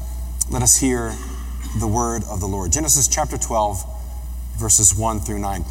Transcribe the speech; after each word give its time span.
Let 0.50 0.62
us 0.62 0.77
hear 0.78 1.14
the 1.80 1.87
word 1.87 2.23
of 2.30 2.41
the 2.41 2.46
Lord. 2.46 2.73
Genesis 2.73 3.09
chapter 3.09 3.36
12, 3.36 3.84
verses 4.59 4.97
1 4.97 5.20
through 5.20 5.38
9. 5.38 5.64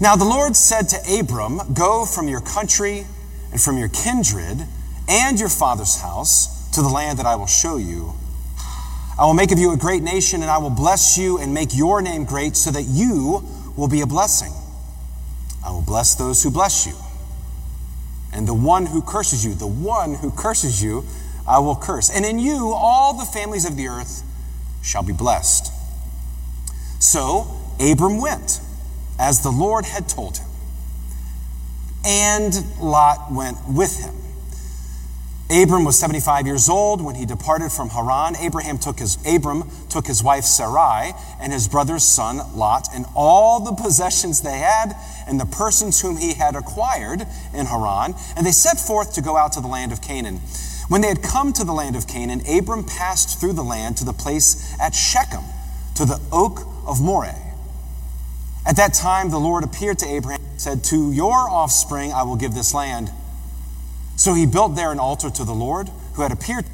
Now 0.00 0.16
the 0.16 0.24
Lord 0.24 0.56
said 0.56 0.88
to 0.90 1.20
Abram, 1.20 1.60
Go 1.72 2.04
from 2.04 2.28
your 2.28 2.40
country 2.40 3.06
and 3.50 3.60
from 3.60 3.78
your 3.78 3.88
kindred 3.88 4.66
and 5.08 5.38
your 5.38 5.48
father's 5.48 6.00
house 6.00 6.70
to 6.72 6.82
the 6.82 6.88
land 6.88 7.18
that 7.18 7.26
I 7.26 7.36
will 7.36 7.46
show 7.46 7.76
you. 7.76 8.14
I 9.18 9.24
will 9.24 9.34
make 9.34 9.52
of 9.52 9.58
you 9.58 9.72
a 9.72 9.76
great 9.78 10.02
nation, 10.02 10.42
and 10.42 10.50
I 10.50 10.58
will 10.58 10.70
bless 10.70 11.16
you 11.16 11.38
and 11.38 11.54
make 11.54 11.74
your 11.74 12.02
name 12.02 12.24
great, 12.24 12.54
so 12.54 12.70
that 12.70 12.82
you 12.82 13.42
will 13.74 13.88
be 13.88 14.02
a 14.02 14.06
blessing. 14.06 14.52
I 15.64 15.70
will 15.70 15.82
bless 15.82 16.14
those 16.16 16.42
who 16.42 16.50
bless 16.50 16.86
you. 16.86 16.92
And 18.36 18.46
the 18.46 18.54
one 18.54 18.84
who 18.84 19.00
curses 19.00 19.44
you, 19.44 19.54
the 19.54 19.66
one 19.66 20.14
who 20.14 20.30
curses 20.30 20.82
you, 20.82 21.04
I 21.48 21.58
will 21.58 21.74
curse. 21.74 22.10
And 22.10 22.24
in 22.24 22.38
you, 22.38 22.72
all 22.74 23.14
the 23.14 23.24
families 23.24 23.64
of 23.64 23.76
the 23.76 23.88
earth 23.88 24.22
shall 24.82 25.02
be 25.02 25.14
blessed. 25.14 25.72
So 27.00 27.46
Abram 27.80 28.20
went, 28.20 28.60
as 29.18 29.42
the 29.42 29.50
Lord 29.50 29.86
had 29.86 30.08
told 30.08 30.36
him. 30.36 30.46
And 32.04 32.54
Lot 32.78 33.32
went 33.32 33.56
with 33.68 33.98
him. 33.98 34.14
Abram 35.48 35.84
was 35.84 35.96
75 35.96 36.46
years 36.46 36.68
old 36.68 37.00
when 37.00 37.14
he 37.14 37.24
departed 37.24 37.70
from 37.70 37.90
Haran. 37.90 38.34
Abraham 38.36 38.78
took 38.78 38.98
his, 38.98 39.16
Abram 39.24 39.70
took 39.88 40.06
his 40.06 40.20
wife 40.20 40.44
Sarai 40.44 41.12
and 41.40 41.52
his 41.52 41.68
brother's 41.68 42.02
son 42.02 42.40
Lot 42.56 42.88
and 42.92 43.06
all 43.14 43.60
the 43.60 43.80
possessions 43.80 44.40
they 44.42 44.58
had 44.58 44.96
and 45.28 45.38
the 45.38 45.46
persons 45.46 46.00
whom 46.00 46.16
he 46.16 46.34
had 46.34 46.56
acquired 46.56 47.20
in 47.54 47.66
Haran, 47.66 48.14
and 48.36 48.44
they 48.44 48.50
set 48.50 48.80
forth 48.80 49.14
to 49.14 49.22
go 49.22 49.36
out 49.36 49.52
to 49.52 49.60
the 49.60 49.68
land 49.68 49.92
of 49.92 50.02
Canaan. 50.02 50.40
When 50.88 51.00
they 51.00 51.08
had 51.08 51.22
come 51.22 51.52
to 51.54 51.64
the 51.64 51.72
land 51.72 51.94
of 51.94 52.08
Canaan, 52.08 52.42
Abram 52.48 52.84
passed 52.84 53.40
through 53.40 53.52
the 53.52 53.64
land 53.64 53.96
to 53.98 54.04
the 54.04 54.12
place 54.12 54.74
at 54.80 54.94
Shechem, 54.94 55.44
to 55.94 56.04
the 56.04 56.20
oak 56.32 56.60
of 56.86 57.00
Moreh. 57.00 57.34
At 58.66 58.76
that 58.76 58.94
time, 58.94 59.30
the 59.30 59.38
Lord 59.38 59.62
appeared 59.62 60.00
to 60.00 60.06
Abraham 60.06 60.40
and 60.50 60.60
said, 60.60 60.82
To 60.84 61.12
your 61.12 61.48
offspring 61.48 62.12
I 62.12 62.24
will 62.24 62.36
give 62.36 62.52
this 62.52 62.74
land. 62.74 63.10
So 64.26 64.34
he 64.34 64.44
built 64.44 64.74
there 64.74 64.90
an 64.90 64.98
altar 64.98 65.30
to 65.30 65.44
the 65.44 65.52
Lord 65.52 65.88
who 66.14 66.22
had 66.22 66.32
appeared. 66.32 66.64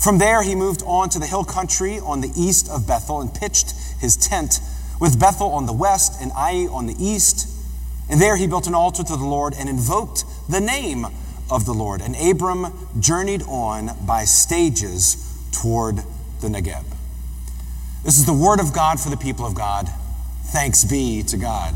From 0.00 0.16
there, 0.16 0.42
he 0.42 0.54
moved 0.54 0.82
on 0.86 1.10
to 1.10 1.18
the 1.18 1.26
hill 1.26 1.44
country 1.44 1.98
on 1.98 2.22
the 2.22 2.32
east 2.34 2.70
of 2.70 2.86
Bethel 2.86 3.20
and 3.20 3.34
pitched 3.34 3.74
his 4.00 4.16
tent 4.16 4.60
with 4.98 5.20
Bethel 5.20 5.48
on 5.48 5.66
the 5.66 5.74
west 5.74 6.22
and 6.22 6.32
Ai 6.32 6.66
on 6.72 6.86
the 6.86 6.94
east. 6.98 7.46
And 8.08 8.22
there 8.22 8.38
he 8.38 8.46
built 8.46 8.66
an 8.66 8.74
altar 8.74 9.04
to 9.04 9.16
the 9.16 9.24
Lord 9.24 9.52
and 9.58 9.68
invoked 9.68 10.24
the 10.48 10.62
name 10.62 11.04
of 11.50 11.66
the 11.66 11.74
Lord. 11.74 12.00
And 12.00 12.16
Abram 12.16 12.72
journeyed 12.98 13.42
on 13.42 13.90
by 14.06 14.24
stages 14.24 15.18
toward 15.52 15.96
the 16.40 16.48
Negeb. 16.48 16.86
This 18.02 18.16
is 18.16 18.24
the 18.24 18.32
word 18.32 18.60
of 18.60 18.72
God 18.72 18.98
for 18.98 19.10
the 19.10 19.18
people 19.18 19.44
of 19.44 19.54
God. 19.54 19.90
Thanks 20.44 20.84
be 20.84 21.22
to 21.24 21.36
God. 21.36 21.74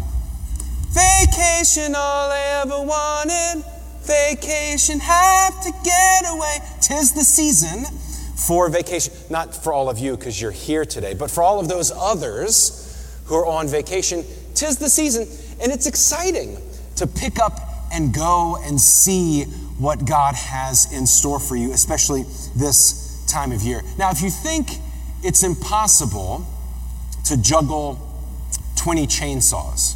Vacation, 0.89 1.95
all 1.95 2.31
I 2.31 2.63
ever 2.65 2.81
wanted 2.81 3.78
vacation, 4.09 4.99
have 5.01 5.63
to 5.63 5.71
get 5.85 6.25
away. 6.33 6.57
Tis 6.81 7.13
the 7.13 7.23
season 7.23 7.85
for 8.47 8.69
vacation. 8.71 9.13
Not 9.31 9.55
for 9.55 9.73
all 9.73 9.91
of 9.91 9.99
you 9.99 10.17
because 10.17 10.41
you're 10.41 10.51
here 10.51 10.85
today, 10.85 11.15
but 11.15 11.31
for 11.31 11.43
all 11.43 11.61
of 11.61 11.69
those 11.69 11.93
others 11.93 13.23
who 13.27 13.35
are 13.35 13.47
on 13.47 13.69
vacation. 13.69 14.25
Tis 14.55 14.79
the 14.79 14.89
season, 14.89 15.29
and 15.63 15.71
it's 15.71 15.87
exciting 15.87 16.57
to 16.97 17.07
pick 17.07 17.39
up 17.39 17.61
and 17.93 18.13
go 18.13 18.57
and 18.65 18.81
see 18.81 19.45
what 19.79 20.05
God 20.05 20.35
has 20.35 20.93
in 20.93 21.07
store 21.07 21.39
for 21.39 21.57
you, 21.57 21.73
especially 21.73 22.25
this 22.57 23.25
time 23.29 23.53
of 23.53 23.63
year. 23.63 23.83
Now, 23.99 24.11
if 24.11 24.23
you 24.23 24.31
think 24.31 24.71
it's 25.23 25.43
impossible 25.43 26.47
to 27.27 27.37
juggle 27.41 27.99
20 28.77 29.07
chainsaws, 29.07 29.95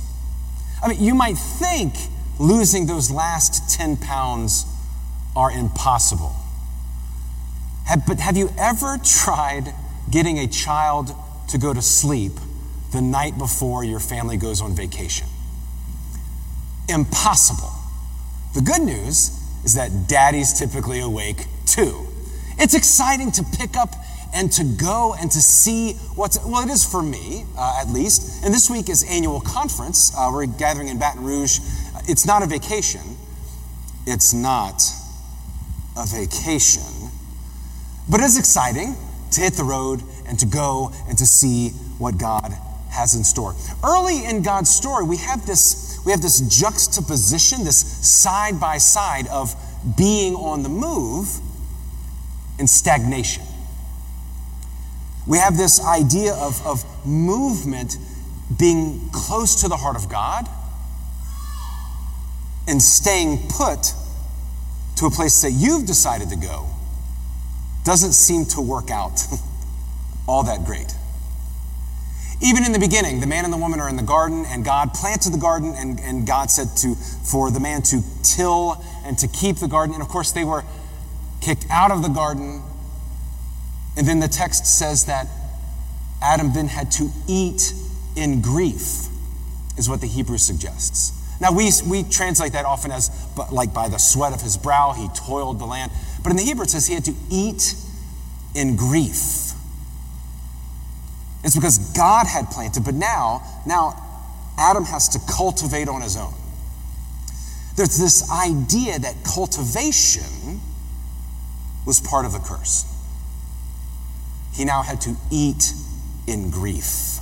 I 0.82 0.88
mean, 0.88 1.02
you 1.02 1.14
might 1.14 1.36
think 1.36 1.94
losing 2.38 2.87
those 2.87 3.10
last 3.10 3.76
10 3.76 3.97
pounds 3.97 4.66
are 5.37 5.50
impossible. 5.50 6.34
Have, 7.87 8.06
but 8.06 8.20
have 8.20 8.37
you 8.37 8.50
ever 8.59 8.98
tried 9.04 9.72
getting 10.10 10.38
a 10.38 10.47
child 10.47 11.10
to 11.48 11.59
go 11.59 11.72
to 11.72 11.82
sleep 11.82 12.32
the 12.93 13.00
night 13.00 13.38
before 13.38 13.84
your 13.84 14.00
family 14.00 14.37
goes 14.37 14.60
on 14.60 14.75
vacation? 14.75 15.26
Impossible. 16.88 17.70
The 18.54 18.60
good 18.60 18.82
news 18.82 19.38
is 19.64 19.75
that 19.75 20.09
daddy's 20.09 20.59
typically 20.59 21.00
awake 21.00 21.47
too. 21.66 22.06
It's 22.59 22.75
exciting 22.75 23.32
to 23.32 23.44
pick 23.59 23.76
up 23.76 23.94
and 24.34 24.50
to 24.53 24.64
go 24.64 25.14
and 25.19 25.31
to 25.31 25.38
see 25.38 25.94
what's, 26.14 26.43
well, 26.44 26.66
it 26.66 26.70
is 26.70 26.84
for 26.84 27.03
me, 27.03 27.44
uh, 27.56 27.81
at 27.81 27.93
least. 27.93 28.44
And 28.44 28.53
this 28.53 28.70
week 28.70 28.88
is 28.88 29.04
annual 29.04 29.41
conference. 29.41 30.12
Uh, 30.16 30.31
we're 30.32 30.47
gathering 30.47 30.88
in 30.88 30.99
Baton 30.99 31.22
Rouge 31.22 31.59
it's 32.08 32.26
not 32.26 32.42
a 32.42 32.46
vacation. 32.46 33.02
It's 34.06 34.34
not 34.34 34.82
a 35.96 36.06
vacation. 36.06 37.10
But 38.08 38.20
it 38.20 38.24
is 38.24 38.38
exciting 38.38 38.96
to 39.32 39.40
hit 39.40 39.54
the 39.54 39.64
road 39.64 40.02
and 40.26 40.38
to 40.38 40.46
go 40.46 40.92
and 41.08 41.16
to 41.18 41.26
see 41.26 41.70
what 41.98 42.18
God 42.18 42.52
has 42.90 43.14
in 43.14 43.24
store. 43.24 43.54
Early 43.82 44.24
in 44.24 44.42
God's 44.42 44.70
story, 44.70 45.04
we 45.04 45.16
have 45.18 45.46
this, 45.46 46.00
we 46.04 46.12
have 46.12 46.20
this 46.20 46.40
juxtaposition, 46.40 47.64
this 47.64 47.78
side 47.78 48.60
by 48.60 48.78
side 48.78 49.26
of 49.28 49.54
being 49.96 50.34
on 50.34 50.62
the 50.62 50.69
move 50.69 51.28
and 52.58 52.69
stagnation. 52.69 53.44
We 55.26 55.38
have 55.38 55.56
this 55.56 55.84
idea 55.84 56.34
of, 56.34 56.64
of 56.66 56.84
movement 57.06 57.96
being 58.58 59.08
close 59.12 59.62
to 59.62 59.69
the 59.69 59.76
heart 59.76 59.96
of 59.96 60.10
God 60.10 60.48
and 62.68 62.80
staying 62.80 63.48
put 63.48 63.92
to 64.96 65.06
a 65.06 65.10
place 65.10 65.42
that 65.42 65.50
you've 65.50 65.86
decided 65.86 66.30
to 66.30 66.36
go 66.36 66.68
doesn't 67.84 68.12
seem 68.12 68.44
to 68.44 68.60
work 68.60 68.90
out 68.90 69.20
all 70.28 70.44
that 70.44 70.64
great. 70.64 70.94
Even 72.40 72.64
in 72.64 72.72
the 72.72 72.78
beginning, 72.78 73.20
the 73.20 73.26
man 73.26 73.44
and 73.44 73.52
the 73.52 73.58
woman 73.58 73.78
are 73.78 73.88
in 73.88 73.96
the 73.96 74.02
garden, 74.02 74.44
and 74.48 74.64
God 74.64 74.94
planted 74.94 75.32
the 75.32 75.38
garden, 75.38 75.74
and, 75.76 76.00
and 76.00 76.26
God 76.26 76.50
said 76.50 76.76
to 76.78 76.96
for 76.96 77.52
the 77.52 77.60
man 77.60 77.82
to 77.82 78.00
till 78.24 78.82
and 79.04 79.16
to 79.18 79.28
keep 79.28 79.56
the 79.56 79.68
garden. 79.68 79.94
And 79.94 80.02
of 80.02 80.08
course, 80.08 80.32
they 80.32 80.44
were 80.44 80.64
kicked 81.40 81.66
out 81.70 81.92
of 81.92 82.02
the 82.02 82.08
garden. 82.08 82.62
And 83.96 84.08
then 84.08 84.18
the 84.18 84.28
text 84.28 84.66
says 84.66 85.04
that 85.04 85.28
Adam 86.20 86.52
then 86.52 86.66
had 86.66 86.90
to 86.92 87.10
eat 87.28 87.74
in 88.16 88.42
grief, 88.42 89.06
is 89.76 89.88
what 89.88 90.00
the 90.00 90.06
Hebrew 90.06 90.38
suggests. 90.38 91.21
Now, 91.42 91.50
we, 91.50 91.72
we 91.88 92.04
translate 92.04 92.53
that 92.53 92.64
often 92.64 92.92
as 92.92 93.08
but 93.36 93.53
like 93.53 93.75
by 93.75 93.88
the 93.88 93.98
sweat 93.98 94.32
of 94.32 94.41
his 94.41 94.56
brow, 94.56 94.92
he 94.92 95.08
toiled 95.08 95.58
the 95.58 95.64
land. 95.64 95.91
But 96.22 96.30
in 96.30 96.36
the 96.36 96.44
Hebrew, 96.44 96.62
it 96.62 96.70
says 96.70 96.86
he 96.86 96.94
had 96.94 97.05
to 97.06 97.14
eat 97.32 97.75
in 98.55 98.76
grief. 98.76 99.50
It's 101.43 101.56
because 101.56 101.78
God 101.96 102.28
had 102.28 102.49
planted, 102.50 102.84
but 102.84 102.94
now, 102.94 103.43
now 103.66 103.96
Adam 104.56 104.84
has 104.84 105.08
to 105.08 105.19
cultivate 105.28 105.88
on 105.88 106.00
his 106.00 106.16
own. 106.16 106.32
There's 107.76 107.99
this 107.99 108.31
idea 108.31 109.00
that 109.00 109.16
cultivation 109.25 110.61
was 111.84 111.99
part 111.99 112.25
of 112.25 112.32
the 112.32 112.38
curse. 112.38 112.84
He 114.55 114.64
now 114.64 114.82
had 114.82 115.00
to 115.00 115.16
eat 115.32 115.72
in 116.28 116.52
grief. 116.52 117.19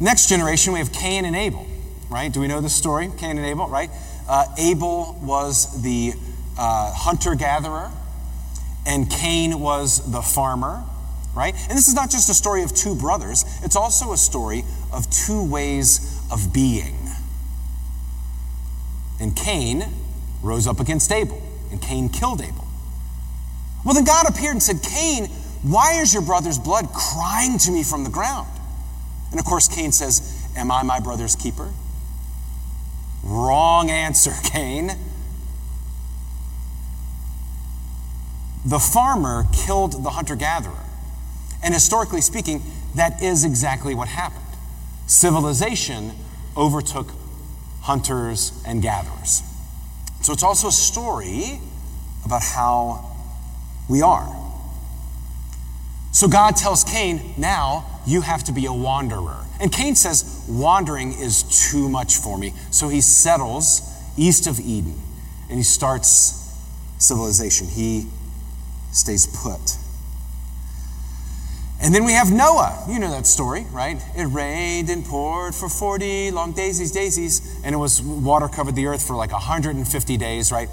Next 0.00 0.30
generation, 0.30 0.72
we 0.72 0.78
have 0.78 0.90
Cain 0.90 1.26
and 1.26 1.36
Abel 1.36 1.66
right? 2.12 2.32
Do 2.32 2.40
we 2.40 2.48
know 2.48 2.60
this 2.60 2.74
story? 2.74 3.10
Cain 3.16 3.38
and 3.38 3.46
Abel, 3.46 3.68
right? 3.68 3.90
Uh, 4.28 4.46
Abel 4.58 5.18
was 5.22 5.82
the 5.82 6.12
uh, 6.58 6.92
hunter 6.94 7.34
gatherer, 7.34 7.90
and 8.86 9.10
Cain 9.10 9.60
was 9.60 10.12
the 10.12 10.22
farmer, 10.22 10.84
right? 11.34 11.54
And 11.54 11.78
this 11.78 11.88
is 11.88 11.94
not 11.94 12.10
just 12.10 12.28
a 12.28 12.34
story 12.34 12.62
of 12.62 12.74
two 12.74 12.94
brothers, 12.94 13.44
it's 13.62 13.76
also 13.76 14.12
a 14.12 14.16
story 14.16 14.64
of 14.92 15.08
two 15.10 15.44
ways 15.50 16.20
of 16.30 16.52
being. 16.52 16.96
And 19.20 19.34
Cain 19.34 19.84
rose 20.42 20.66
up 20.66 20.80
against 20.80 21.10
Abel, 21.10 21.40
and 21.70 21.80
Cain 21.80 22.08
killed 22.08 22.42
Abel. 22.42 22.66
Well, 23.84 23.94
then 23.94 24.04
God 24.04 24.28
appeared 24.28 24.52
and 24.52 24.62
said, 24.62 24.82
Cain, 24.82 25.26
why 25.62 26.00
is 26.00 26.12
your 26.12 26.22
brother's 26.22 26.58
blood 26.58 26.88
crying 26.92 27.58
to 27.58 27.70
me 27.70 27.82
from 27.82 28.04
the 28.04 28.10
ground? 28.10 28.48
And 29.30 29.40
of 29.40 29.46
course, 29.46 29.68
Cain 29.68 29.92
says, 29.92 30.38
Am 30.56 30.70
I 30.70 30.82
my 30.82 31.00
brother's 31.00 31.34
keeper? 31.34 31.72
Wrong 33.22 33.90
answer, 33.90 34.32
Cain. 34.44 34.92
The 38.64 38.78
farmer 38.78 39.46
killed 39.52 40.04
the 40.04 40.10
hunter 40.10 40.36
gatherer. 40.36 40.84
And 41.62 41.74
historically 41.74 42.20
speaking, 42.20 42.62
that 42.94 43.22
is 43.22 43.44
exactly 43.44 43.94
what 43.94 44.08
happened. 44.08 44.40
Civilization 45.06 46.12
overtook 46.56 47.08
hunters 47.82 48.62
and 48.66 48.82
gatherers. 48.82 49.42
So 50.22 50.32
it's 50.32 50.42
also 50.42 50.68
a 50.68 50.72
story 50.72 51.60
about 52.24 52.42
how 52.42 53.10
we 53.88 54.02
are. 54.02 54.38
So 56.12 56.28
God 56.28 56.56
tells 56.56 56.84
Cain, 56.84 57.34
now 57.36 57.91
you 58.06 58.20
have 58.20 58.44
to 58.44 58.52
be 58.52 58.66
a 58.66 58.72
wanderer. 58.72 59.44
And 59.60 59.72
Cain 59.72 59.94
says, 59.94 60.44
wandering 60.48 61.12
is 61.12 61.70
too 61.70 61.88
much 61.88 62.16
for 62.16 62.36
me. 62.36 62.54
So 62.70 62.88
he 62.88 63.00
settles 63.00 63.88
east 64.16 64.46
of 64.46 64.58
Eden 64.60 65.00
and 65.48 65.58
he 65.58 65.62
starts 65.62 66.38
civilization. 66.98 67.66
He 67.68 68.06
stays 68.92 69.26
put. 69.26 69.78
And 71.82 71.92
then 71.92 72.04
we 72.04 72.12
have 72.12 72.30
Noah. 72.30 72.84
You 72.88 73.00
know 73.00 73.10
that 73.10 73.26
story, 73.26 73.66
right? 73.72 74.00
It 74.16 74.26
rained 74.26 74.88
and 74.88 75.04
poured 75.04 75.52
for 75.52 75.68
40 75.68 76.30
long 76.30 76.52
daisies, 76.52 76.92
daisies, 76.92 77.60
and 77.64 77.74
it 77.74 77.78
was 77.78 78.00
water 78.00 78.46
covered 78.46 78.76
the 78.76 78.86
earth 78.86 79.04
for 79.04 79.16
like 79.16 79.32
150 79.32 80.16
days, 80.16 80.52
right? 80.52 80.68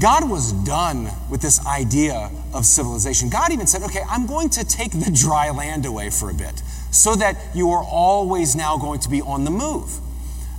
God 0.00 0.28
was 0.28 0.52
done 0.52 1.08
with 1.30 1.42
this 1.42 1.66
idea 1.66 2.30
of 2.54 2.64
civilization. 2.64 3.28
God 3.28 3.52
even 3.52 3.66
said, 3.66 3.82
okay, 3.82 4.00
I'm 4.08 4.26
going 4.26 4.48
to 4.50 4.64
take 4.64 4.92
the 4.92 5.10
dry 5.12 5.50
land 5.50 5.84
away 5.84 6.08
for 6.10 6.30
a 6.30 6.34
bit 6.34 6.62
so 6.90 7.14
that 7.16 7.36
you 7.54 7.70
are 7.70 7.84
always 7.84 8.56
now 8.56 8.78
going 8.78 9.00
to 9.00 9.10
be 9.10 9.20
on 9.20 9.44
the 9.44 9.50
move. 9.50 9.98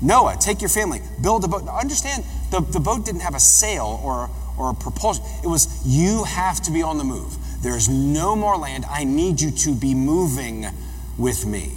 Noah, 0.01 0.37
take 0.39 0.61
your 0.61 0.69
family, 0.69 1.01
build 1.21 1.43
a 1.45 1.47
boat. 1.47 1.67
Understand, 1.67 2.23
the, 2.51 2.59
the 2.59 2.79
boat 2.79 3.05
didn't 3.05 3.21
have 3.21 3.35
a 3.35 3.39
sail 3.39 4.01
or, 4.03 4.29
or 4.57 4.71
a 4.71 4.73
propulsion. 4.73 5.23
It 5.43 5.47
was, 5.47 5.81
you 5.85 6.25
have 6.25 6.61
to 6.61 6.71
be 6.71 6.83
on 6.83 6.97
the 6.97 7.03
move. 7.03 7.35
There's 7.63 7.89
no 7.89 8.35
more 8.35 8.57
land. 8.57 8.85
I 8.89 9.03
need 9.03 9.39
you 9.39 9.49
to 9.49 9.73
be 9.73 9.95
moving 9.95 10.65
with 11.17 11.45
me. 11.45 11.71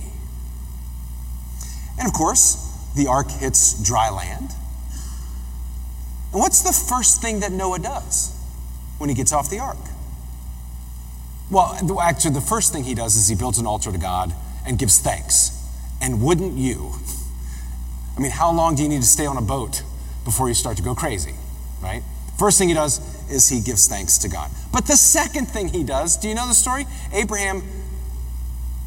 And 1.98 2.06
of 2.06 2.12
course, 2.12 2.92
the 2.96 3.06
ark 3.06 3.30
hits 3.30 3.82
dry 3.82 4.10
land. 4.10 4.50
And 6.32 6.40
what's 6.40 6.62
the 6.62 6.72
first 6.72 7.22
thing 7.22 7.40
that 7.40 7.52
Noah 7.52 7.78
does 7.78 8.34
when 8.98 9.08
he 9.08 9.14
gets 9.14 9.32
off 9.32 9.48
the 9.50 9.58
ark? 9.58 9.78
Well, 11.50 12.00
actually, 12.00 12.34
the 12.34 12.40
first 12.40 12.72
thing 12.72 12.84
he 12.84 12.94
does 12.94 13.16
is 13.16 13.28
he 13.28 13.36
builds 13.36 13.58
an 13.58 13.66
altar 13.66 13.92
to 13.92 13.98
God 13.98 14.32
and 14.66 14.78
gives 14.78 14.98
thanks. 14.98 15.52
And 16.02 16.20
wouldn't 16.20 16.54
you? 16.58 16.92
I 18.16 18.20
mean, 18.20 18.32
how 18.32 18.52
long 18.52 18.74
do 18.74 18.82
you 18.82 18.88
need 18.88 19.02
to 19.02 19.06
stay 19.06 19.26
on 19.26 19.36
a 19.36 19.42
boat 19.42 19.82
before 20.24 20.48
you 20.48 20.54
start 20.54 20.76
to 20.78 20.82
go 20.82 20.94
crazy, 20.94 21.34
right? 21.80 22.02
First 22.38 22.58
thing 22.58 22.68
he 22.68 22.74
does 22.74 23.00
is 23.30 23.48
he 23.48 23.60
gives 23.60 23.86
thanks 23.88 24.18
to 24.18 24.28
God. 24.28 24.50
But 24.72 24.86
the 24.86 24.96
second 24.96 25.46
thing 25.46 25.68
he 25.68 25.84
does, 25.84 26.16
do 26.16 26.28
you 26.28 26.34
know 26.34 26.46
the 26.46 26.54
story? 26.54 26.86
Abraham 27.12 27.62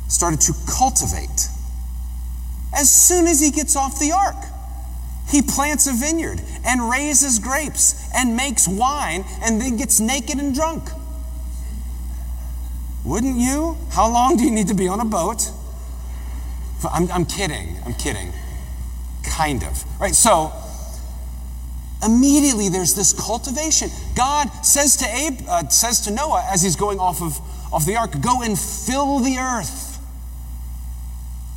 started 0.07 0.41
to 0.41 0.53
cultivate. 0.67 1.47
As 2.75 2.89
soon 2.89 3.25
as 3.25 3.39
he 3.39 3.51
gets 3.51 3.75
off 3.75 3.99
the 3.99 4.11
ark, 4.11 4.35
he 5.29 5.41
plants 5.41 5.87
a 5.87 5.93
vineyard 5.93 6.41
and 6.65 6.89
raises 6.89 7.39
grapes 7.39 8.09
and 8.15 8.35
makes 8.35 8.67
wine 8.67 9.23
and 9.43 9.61
then 9.61 9.77
gets 9.77 9.99
naked 9.99 10.39
and 10.39 10.55
drunk. 10.55 10.89
Wouldn't 13.05 13.37
you? 13.37 13.77
How 13.91 14.11
long 14.11 14.37
do 14.37 14.43
you 14.43 14.51
need 14.51 14.67
to 14.67 14.73
be 14.73 14.87
on 14.87 14.99
a 14.99 15.05
boat? 15.05 15.51
I'm, 16.91 17.11
I'm 17.11 17.25
kidding. 17.25 17.77
I'm 17.85 17.93
kidding. 17.93 18.33
Kind 19.23 19.63
of. 19.63 19.83
Right? 19.99 20.15
So, 20.15 20.51
immediately 22.03 22.69
there's 22.69 22.95
this 22.95 23.13
cultivation. 23.13 23.89
God 24.15 24.49
says 24.65 24.97
to 24.97 25.05
Abe, 25.05 25.39
uh, 25.47 25.67
says 25.67 26.01
to 26.01 26.11
Noah 26.11 26.45
as 26.49 26.61
he's 26.61 26.75
going 26.75 26.99
off 26.99 27.21
of, 27.21 27.37
off 27.71 27.85
the 27.85 27.95
ark, 27.97 28.19
go 28.21 28.41
and 28.41 28.57
fill 28.57 29.19
the 29.19 29.37
earth. 29.37 29.99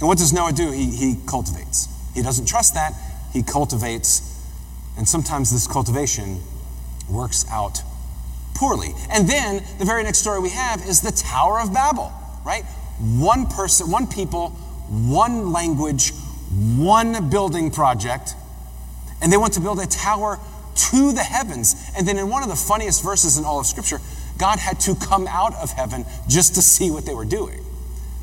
And 0.00 0.08
what 0.08 0.18
does 0.18 0.32
Noah 0.32 0.52
do? 0.52 0.70
He, 0.70 0.90
he 0.90 1.16
cultivates. 1.26 1.88
He 2.14 2.22
doesn't 2.22 2.46
trust 2.46 2.74
that. 2.74 2.92
He 3.32 3.42
cultivates. 3.42 4.28
And 4.96 5.08
sometimes 5.08 5.50
this 5.50 5.66
cultivation 5.66 6.40
works 7.10 7.44
out 7.50 7.82
poorly. 8.54 8.94
And 9.10 9.28
then 9.28 9.62
the 9.78 9.84
very 9.84 10.02
next 10.02 10.18
story 10.18 10.40
we 10.40 10.50
have 10.50 10.86
is 10.86 11.00
the 11.00 11.12
Tower 11.12 11.60
of 11.60 11.72
Babel, 11.72 12.12
right? 12.44 12.64
One 13.00 13.46
person, 13.46 13.90
one 13.90 14.06
people, 14.06 14.50
one 14.88 15.52
language, 15.52 16.12
one 16.76 17.30
building 17.30 17.70
project 17.70 18.34
and 19.22 19.32
they 19.32 19.36
want 19.36 19.54
to 19.54 19.60
build 19.60 19.78
a 19.78 19.86
tower 19.86 20.38
to 20.74 21.12
the 21.12 21.22
heavens. 21.22 21.76
And 21.96 22.06
then 22.06 22.18
in 22.18 22.28
one 22.28 22.42
of 22.42 22.48
the 22.48 22.56
funniest 22.56 23.02
verses 23.02 23.38
in 23.38 23.44
all 23.44 23.60
of 23.60 23.66
Scripture, 23.66 24.00
God 24.36 24.58
had 24.58 24.80
to 24.80 24.96
come 24.96 25.28
out 25.28 25.54
of 25.54 25.70
heaven 25.70 26.04
just 26.28 26.56
to 26.56 26.62
see 26.62 26.90
what 26.90 27.06
they 27.06 27.14
were 27.14 27.24
doing. 27.24 27.61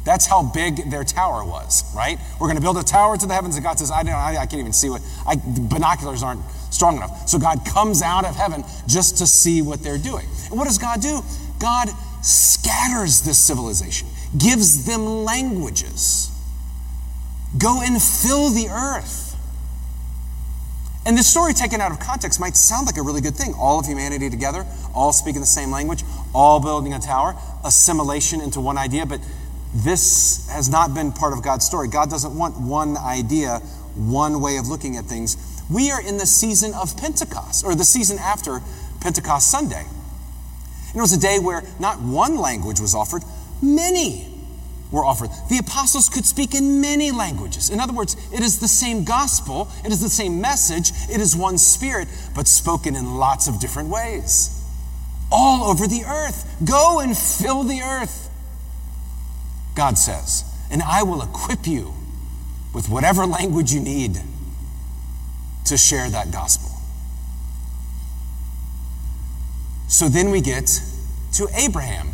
That's 0.05 0.25
how 0.25 0.43
big 0.43 0.89
their 0.89 1.03
tower 1.03 1.43
was, 1.45 1.83
right? 1.95 2.17
We're 2.39 2.47
going 2.47 2.57
to 2.57 2.61
build 2.61 2.77
a 2.77 2.83
tower 2.83 3.17
to 3.17 3.27
the 3.27 3.33
heavens, 3.33 3.55
and 3.55 3.63
God 3.63 3.77
says, 3.77 3.91
I, 3.91 4.03
don't, 4.03 4.15
I, 4.15 4.37
I 4.37 4.45
can't 4.45 4.59
even 4.59 4.73
see 4.73 4.89
what, 4.89 5.01
I, 5.27 5.35
binoculars 5.35 6.23
aren't 6.23 6.41
strong 6.71 6.97
enough. 6.97 7.27
So 7.27 7.37
God 7.37 7.65
comes 7.65 8.01
out 8.01 8.25
of 8.25 8.35
heaven 8.35 8.63
just 8.87 9.17
to 9.17 9.27
see 9.27 9.61
what 9.61 9.83
they're 9.83 9.97
doing. 9.97 10.25
And 10.49 10.57
what 10.57 10.65
does 10.65 10.77
God 10.77 11.01
do? 11.01 11.21
God 11.59 11.89
scatters 12.21 13.21
this 13.21 13.37
civilization, 13.37 14.07
gives 14.37 14.85
them 14.85 15.25
languages. 15.25 16.31
Go 17.57 17.81
and 17.81 18.01
fill 18.01 18.49
the 18.49 18.67
earth. 18.69 19.29
And 21.05 21.17
this 21.17 21.27
story 21.27 21.53
taken 21.53 21.81
out 21.81 21.91
of 21.91 21.99
context 21.99 22.39
might 22.39 22.55
sound 22.55 22.85
like 22.85 22.97
a 22.97 23.01
really 23.01 23.21
good 23.21 23.35
thing. 23.35 23.53
All 23.57 23.79
of 23.79 23.85
humanity 23.85 24.29
together, 24.29 24.65
all 24.93 25.11
speaking 25.11 25.41
the 25.41 25.47
same 25.47 25.71
language, 25.71 26.03
all 26.35 26.59
building 26.59 26.93
a 26.93 26.99
tower, 26.99 27.35
assimilation 27.63 28.41
into 28.41 28.59
one 28.59 28.77
idea, 28.77 29.05
but 29.05 29.19
this 29.73 30.49
has 30.49 30.69
not 30.69 30.93
been 30.93 31.11
part 31.11 31.33
of 31.33 31.43
God's 31.43 31.65
story. 31.65 31.87
God 31.87 32.09
doesn't 32.09 32.35
want 32.35 32.59
one 32.59 32.97
idea, 32.97 33.59
one 33.95 34.41
way 34.41 34.57
of 34.57 34.67
looking 34.67 34.97
at 34.97 35.05
things. 35.05 35.37
We 35.69 35.91
are 35.91 36.01
in 36.01 36.17
the 36.17 36.25
season 36.25 36.73
of 36.73 36.97
Pentecost, 36.97 37.63
or 37.63 37.75
the 37.75 37.83
season 37.83 38.17
after 38.19 38.61
Pentecost 39.01 39.51
Sunday. 39.51 39.85
And 40.87 40.95
it 40.95 41.01
was 41.01 41.13
a 41.13 41.19
day 41.19 41.37
where 41.39 41.61
not 41.79 42.01
one 42.01 42.37
language 42.37 42.79
was 42.79 42.95
offered, 42.95 43.23
many 43.61 44.25
were 44.91 45.05
offered. 45.05 45.29
The 45.49 45.59
apostles 45.59 46.09
could 46.09 46.25
speak 46.25 46.55
in 46.55 46.81
many 46.81 47.11
languages. 47.11 47.69
In 47.69 47.79
other 47.79 47.93
words, 47.93 48.15
it 48.33 48.41
is 48.41 48.59
the 48.59 48.67
same 48.67 49.03
gospel, 49.03 49.67
it 49.85 49.91
is 49.91 50.01
the 50.01 50.09
same 50.09 50.41
message, 50.41 50.91
it 51.11 51.21
is 51.21 51.35
one 51.35 51.59
spirit, 51.59 52.07
but 52.35 52.47
spoken 52.47 52.95
in 52.95 53.17
lots 53.17 53.47
of 53.47 53.59
different 53.59 53.89
ways. 53.89 54.55
All 55.31 55.69
over 55.69 55.85
the 55.85 56.05
earth. 56.05 56.57
Go 56.67 57.01
and 57.01 57.15
fill 57.15 57.63
the 57.63 57.81
earth, 57.81 58.28
God 59.79 59.97
says, 59.97 60.43
and 60.69 60.83
I 60.83 61.03
will 61.03 61.21
equip 61.21 61.65
you 61.65 61.93
with 62.73 62.89
whatever 62.89 63.25
language 63.25 63.71
you 63.71 63.79
need 63.79 64.19
to 65.67 65.77
share 65.77 66.09
that 66.09 66.31
gospel. 66.31 66.69
So 69.87 70.09
then 70.09 70.31
we 70.31 70.41
get 70.41 70.69
to 71.35 71.47
Abraham, 71.55 72.09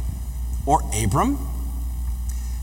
or 0.68 0.84
Abram 1.04 1.40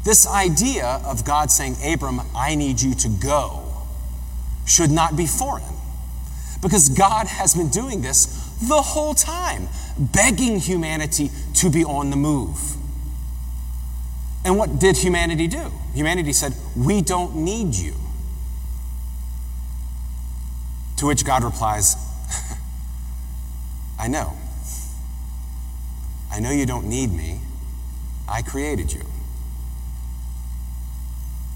this 0.05 0.25
idea 0.29 1.01
of 1.05 1.25
God 1.25 1.51
saying, 1.51 1.75
Abram, 1.85 2.21
I 2.33 2.55
need 2.55 2.81
you 2.81 2.95
to 2.95 3.09
go, 3.09 3.65
should 4.65 4.93
not 4.93 5.17
be 5.17 5.27
foreign. 5.27 5.65
Because 6.63 6.91
God 6.91 7.27
has 7.27 7.55
been 7.55 7.71
doing 7.71 8.03
this 8.03 8.27
the 8.69 8.81
whole 8.81 9.15
time, 9.15 9.67
begging 9.99 10.61
humanity 10.61 11.33
to 11.55 11.71
be 11.71 11.85
on 11.85 12.11
the 12.11 12.17
move. 12.17 12.77
And 14.45 14.59
what 14.59 14.79
did 14.79 14.97
humanity 14.97 15.47
do? 15.47 15.71
Humanity 15.95 16.33
said, 16.33 16.55
We 16.77 17.01
don't 17.01 17.37
need 17.37 17.75
you. 17.75 17.95
To 20.97 21.07
which 21.07 21.25
God 21.25 21.45
replies, 21.45 21.97
I 23.99 24.09
know. 24.09 24.33
I 26.31 26.41
know 26.41 26.51
you 26.51 26.67
don't 26.67 26.87
need 26.87 27.13
me. 27.13 27.41
I 28.29 28.43
created 28.43 28.93
you. 28.93 29.03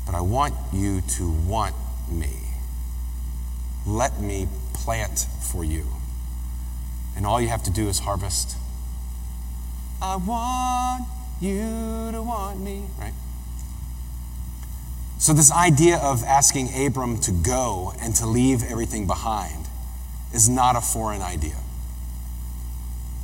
But 0.05 0.15
I 0.15 0.21
want 0.21 0.55
you 0.73 1.01
to 1.01 1.31
want 1.31 1.75
me. 2.11 2.31
Let 3.87 4.21
me 4.21 4.49
plant 4.75 5.27
for 5.41 5.65
you. 5.65 5.87
And 7.17 7.27
all 7.27 7.41
you 7.41 7.49
have 7.49 7.63
to 7.65 7.71
do 7.71 7.89
is 7.89 8.01
harvest. 8.01 8.57
I 10.03 10.17
want 10.17 11.09
you 11.41 12.11
to 12.13 12.23
want 12.23 12.61
me, 12.61 12.85
right? 12.99 13.13
So, 15.19 15.33
this 15.33 15.51
idea 15.51 15.97
of 15.97 16.23
asking 16.25 16.69
Abram 16.87 17.19
to 17.21 17.33
go 17.33 17.93
and 18.01 18.15
to 18.17 18.27
leave 18.27 18.63
everything 18.63 19.07
behind 19.07 19.67
is 20.35 20.49
not 20.49 20.77
a 20.77 20.81
foreign 20.81 21.23
idea. 21.23 21.57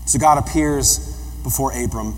So, 0.07 0.19
God 0.19 0.39
appears 0.39 0.99
before 1.43 1.73
Abram 1.73 2.15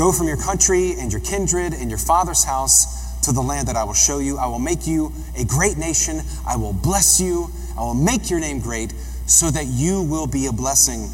Go 0.00 0.12
from 0.12 0.28
your 0.28 0.38
country 0.38 0.94
and 0.98 1.12
your 1.12 1.20
kindred 1.20 1.74
and 1.74 1.90
your 1.90 1.98
father's 1.98 2.44
house 2.44 3.20
to 3.20 3.32
the 3.32 3.42
land 3.42 3.68
that 3.68 3.76
I 3.76 3.84
will 3.84 3.92
show 3.92 4.18
you. 4.18 4.38
I 4.38 4.46
will 4.46 4.58
make 4.58 4.86
you 4.86 5.12
a 5.36 5.44
great 5.44 5.76
nation. 5.76 6.22
I 6.46 6.56
will 6.56 6.72
bless 6.72 7.20
you. 7.20 7.50
I 7.76 7.80
will 7.80 7.94
make 7.94 8.30
your 8.30 8.40
name 8.40 8.60
great 8.60 8.92
so 9.26 9.50
that 9.50 9.66
you 9.66 10.02
will 10.02 10.26
be 10.26 10.46
a 10.46 10.52
blessing. 10.52 11.10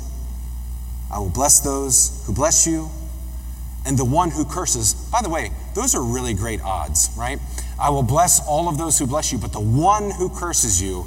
I 1.13 1.19
will 1.19 1.31
bless 1.31 1.61
those 1.61 2.25
who 2.27 2.35
bless 2.35 2.67
you, 2.67 2.91
and 3.87 3.97
the 3.97 4.05
one 4.05 4.31
who 4.31 4.45
curses. 4.45 4.95
By 5.13 5.23
the 5.23 5.31
way, 5.31 5.51
those 5.75 5.95
are 5.95 6.03
really 6.03 6.35
great 6.35 6.61
odds, 6.63 7.11
right? 7.17 7.39
I 7.81 7.91
will 7.91 8.03
bless 8.03 8.47
all 8.47 8.69
of 8.69 8.79
those 8.79 8.99
who 8.99 9.07
bless 9.07 9.33
you, 9.33 9.39
but 9.39 9.53
the 9.53 9.61
one 9.61 10.11
who 10.11 10.29
curses 10.29 10.83
you, 10.83 11.07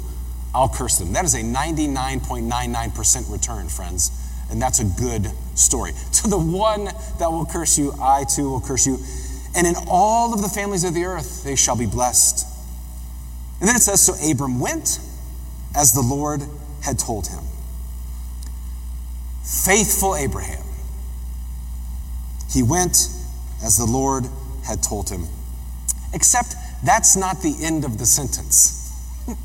I'll 0.54 0.68
curse 0.68 0.98
them. 0.98 1.12
That 1.12 1.24
is 1.24 1.34
a 1.34 1.42
99.99% 1.42 3.30
return, 3.30 3.68
friends. 3.68 4.10
And 4.50 4.60
that's 4.60 4.80
a 4.80 4.84
good 4.84 5.26
story. 5.54 5.92
To 6.20 6.28
the 6.28 6.38
one 6.38 6.84
that 6.84 7.30
will 7.30 7.46
curse 7.46 7.78
you, 7.78 7.92
I 8.00 8.24
too 8.24 8.50
will 8.50 8.60
curse 8.60 8.86
you. 8.86 8.98
And 9.56 9.66
in 9.66 9.74
all 9.88 10.34
of 10.34 10.42
the 10.42 10.48
families 10.48 10.84
of 10.84 10.92
the 10.92 11.04
earth, 11.04 11.44
they 11.44 11.56
shall 11.56 11.76
be 11.76 11.86
blessed. 11.86 12.46
And 13.60 13.68
then 13.68 13.76
it 13.76 13.80
says 13.80 14.02
So 14.02 14.14
Abram 14.30 14.60
went 14.60 14.98
as 15.74 15.92
the 15.92 16.02
Lord 16.02 16.42
had 16.82 16.98
told 16.98 17.26
him. 17.26 17.42
Faithful 19.50 20.14
Abraham. 20.14 20.64
He 22.52 22.62
went 22.62 23.08
as 23.64 23.76
the 23.76 23.84
Lord 23.84 24.24
had 24.64 24.80
told 24.80 25.10
him. 25.10 25.26
Except 26.14 26.54
that's 26.84 27.16
not 27.16 27.42
the 27.42 27.56
end 27.60 27.84
of 27.84 27.98
the 27.98 28.06
sentence. 28.06 28.94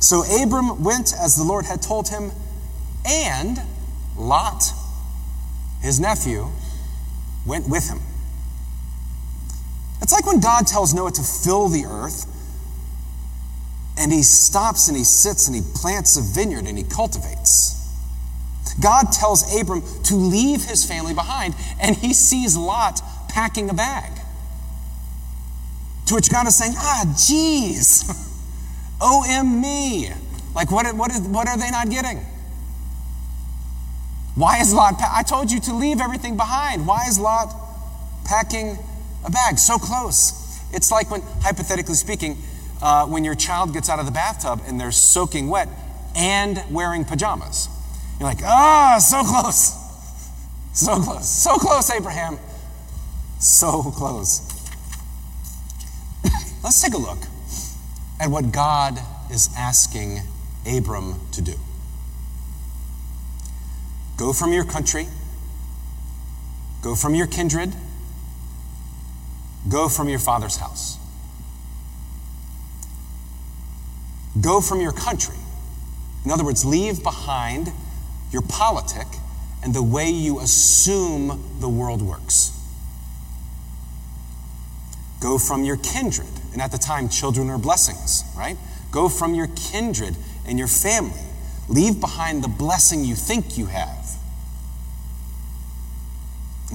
so 0.00 0.22
Abram 0.42 0.84
went 0.84 1.14
as 1.18 1.36
the 1.36 1.42
Lord 1.42 1.64
had 1.64 1.80
told 1.80 2.08
him, 2.08 2.30
and 3.06 3.58
Lot, 4.16 4.62
his 5.80 5.98
nephew, 5.98 6.48
went 7.46 7.68
with 7.68 7.88
him. 7.88 8.00
It's 10.02 10.12
like 10.12 10.26
when 10.26 10.40
God 10.40 10.66
tells 10.66 10.92
Noah 10.92 11.12
to 11.12 11.22
fill 11.22 11.68
the 11.68 11.86
earth, 11.86 12.26
and 13.98 14.12
he 14.12 14.22
stops 14.22 14.88
and 14.88 14.96
he 14.96 15.04
sits 15.04 15.46
and 15.46 15.56
he 15.56 15.62
plants 15.74 16.16
a 16.18 16.20
vineyard 16.20 16.66
and 16.66 16.76
he 16.76 16.84
cultivates. 16.84 17.73
God 18.80 19.12
tells 19.12 19.58
Abram 19.58 19.82
to 20.04 20.14
leave 20.14 20.64
his 20.64 20.84
family 20.84 21.14
behind, 21.14 21.54
and 21.80 21.96
he 21.96 22.12
sees 22.12 22.56
Lot 22.56 23.00
packing 23.28 23.70
a 23.70 23.74
bag. 23.74 24.10
To 26.06 26.14
which 26.14 26.30
God 26.30 26.46
is 26.46 26.56
saying, 26.56 26.74
ah, 26.76 27.14
geez, 27.26 28.04
OM 29.00 29.60
me. 29.60 30.10
Like, 30.54 30.70
what, 30.70 30.92
what, 30.96 31.10
is, 31.10 31.20
what 31.20 31.48
are 31.48 31.56
they 31.56 31.70
not 31.70 31.90
getting? 31.90 32.18
Why 34.34 34.58
is 34.60 34.74
Lot, 34.74 34.98
pa- 34.98 35.12
I 35.16 35.22
told 35.22 35.50
you 35.50 35.60
to 35.60 35.74
leave 35.74 36.00
everything 36.00 36.36
behind. 36.36 36.86
Why 36.86 37.06
is 37.08 37.18
Lot 37.18 37.54
packing 38.24 38.78
a 39.24 39.30
bag 39.30 39.58
so 39.58 39.78
close? 39.78 40.60
It's 40.72 40.90
like 40.90 41.10
when, 41.10 41.22
hypothetically 41.40 41.94
speaking, 41.94 42.38
uh, 42.82 43.06
when 43.06 43.24
your 43.24 43.36
child 43.36 43.72
gets 43.72 43.88
out 43.88 44.00
of 44.00 44.06
the 44.06 44.12
bathtub 44.12 44.60
and 44.66 44.78
they're 44.78 44.92
soaking 44.92 45.48
wet 45.48 45.68
and 46.16 46.62
wearing 46.70 47.04
pajamas. 47.04 47.68
You're 48.18 48.28
like, 48.28 48.42
ah, 48.44 48.98
so 48.98 49.22
close. 49.22 49.80
So 50.72 51.00
close. 51.00 51.28
So 51.28 51.56
close, 51.56 51.90
Abraham. 51.90 52.38
So 53.38 53.82
close. 53.82 54.40
Let's 56.64 56.80
take 56.82 56.94
a 56.94 56.98
look 56.98 57.18
at 58.20 58.30
what 58.30 58.52
God 58.52 58.98
is 59.30 59.50
asking 59.56 60.20
Abram 60.66 61.20
to 61.32 61.42
do. 61.42 61.54
Go 64.16 64.32
from 64.32 64.52
your 64.52 64.64
country, 64.64 65.08
go 66.82 66.94
from 66.94 67.14
your 67.14 67.26
kindred, 67.26 67.72
go 69.68 69.88
from 69.88 70.08
your 70.08 70.20
father's 70.20 70.56
house. 70.56 70.98
Go 74.40 74.60
from 74.60 74.80
your 74.80 74.92
country. 74.92 75.36
In 76.24 76.30
other 76.30 76.44
words, 76.44 76.64
leave 76.64 77.02
behind 77.02 77.72
your 78.34 78.42
politic 78.42 79.06
and 79.62 79.72
the 79.72 79.82
way 79.82 80.10
you 80.10 80.40
assume 80.40 81.42
the 81.60 81.68
world 81.68 82.02
works. 82.02 82.50
Go 85.20 85.38
from 85.38 85.64
your 85.64 85.78
kindred. 85.78 86.26
And 86.52 86.60
at 86.60 86.70
the 86.70 86.78
time, 86.78 87.08
children 87.08 87.48
are 87.48 87.58
blessings, 87.58 88.24
right? 88.36 88.58
Go 88.90 89.08
from 89.08 89.34
your 89.34 89.48
kindred 89.56 90.14
and 90.46 90.58
your 90.58 90.68
family. 90.68 91.22
Leave 91.68 91.98
behind 91.98 92.44
the 92.44 92.48
blessing 92.48 93.04
you 93.04 93.14
think 93.14 93.56
you 93.56 93.66
have. 93.66 94.06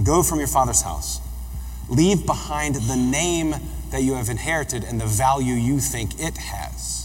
Go 0.04 0.24
from 0.24 0.40
your 0.40 0.48
father's 0.48 0.82
house. 0.82 1.22
Leave 1.90 2.26
behind 2.26 2.76
the 2.76 2.96
name 2.96 3.54
that 3.92 4.02
you 4.02 4.16
have 4.16 4.30
inherited 4.30 4.84
and 4.84 5.00
the 5.00 5.06
value 5.06 5.54
you 5.54 5.80
think 5.80 6.20
it 6.20 6.38
has. 6.38 6.99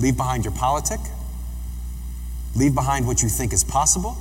Leave 0.00 0.16
behind 0.16 0.44
your 0.44 0.54
politic. 0.54 0.98
Leave 2.56 2.74
behind 2.74 3.06
what 3.06 3.22
you 3.22 3.28
think 3.28 3.52
is 3.52 3.62
possible. 3.62 4.16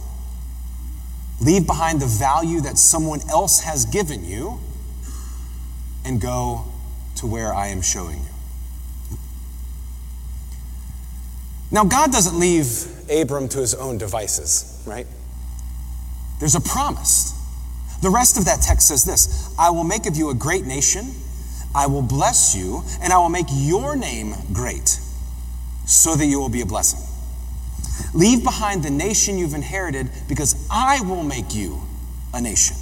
Leave 1.41 1.65
behind 1.65 2.01
the 2.01 2.05
value 2.05 2.59
that 2.59 2.77
someone 2.77 3.21
else 3.29 3.61
has 3.61 3.85
given 3.85 4.25
you 4.25 4.59
and 6.03 6.19
go 6.19 6.65
to 7.15 7.25
where 7.25 7.53
I 7.53 7.67
am 7.67 7.81
showing 7.81 8.17
you. 8.17 9.17
Now, 11.71 11.85
God 11.85 12.11
doesn't 12.11 12.37
leave 12.37 12.67
Abram 13.09 13.47
to 13.49 13.59
his 13.59 13.73
own 13.73 13.97
devices, 13.97 14.83
right? 14.85 15.07
There's 16.39 16.55
a 16.55 16.61
promise. 16.61 17.33
The 18.01 18.09
rest 18.09 18.37
of 18.37 18.45
that 18.45 18.61
text 18.61 18.87
says 18.89 19.05
this 19.05 19.55
I 19.57 19.69
will 19.69 19.83
make 19.85 20.07
of 20.07 20.17
you 20.17 20.29
a 20.29 20.33
great 20.33 20.65
nation, 20.65 21.11
I 21.73 21.87
will 21.87 22.01
bless 22.01 22.53
you, 22.53 22.83
and 23.01 23.13
I 23.13 23.17
will 23.19 23.29
make 23.29 23.47
your 23.49 23.95
name 23.95 24.33
great 24.51 24.99
so 25.89 26.15
that 26.15 26.25
you 26.27 26.39
will 26.39 26.49
be 26.49 26.61
a 26.61 26.65
blessing. 26.65 26.99
Leave 28.13 28.43
behind 28.43 28.83
the 28.83 28.91
nation 28.91 29.37
you've 29.37 29.55
inherited 29.55 30.07
because 30.27 30.67
I 30.71 31.01
will 31.01 31.23
make 31.23 31.55
you 31.55 31.81
a 32.33 32.39
nation. 32.39 32.77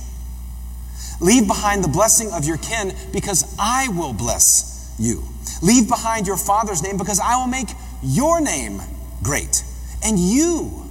Leave 1.21 1.47
behind 1.47 1.83
the 1.83 1.87
blessing 1.87 2.31
of 2.33 2.45
your 2.45 2.57
kin 2.57 2.93
because 3.13 3.55
I 3.57 3.87
will 3.87 4.11
bless 4.13 4.93
you. 4.99 5.23
Leave 5.61 5.87
behind 5.87 6.27
your 6.27 6.37
father's 6.37 6.83
name 6.83 6.97
because 6.97 7.19
I 7.19 7.37
will 7.37 7.47
make 7.47 7.69
your 8.03 8.41
name 8.41 8.81
great. 9.23 9.63
And 10.03 10.19
you 10.19 10.83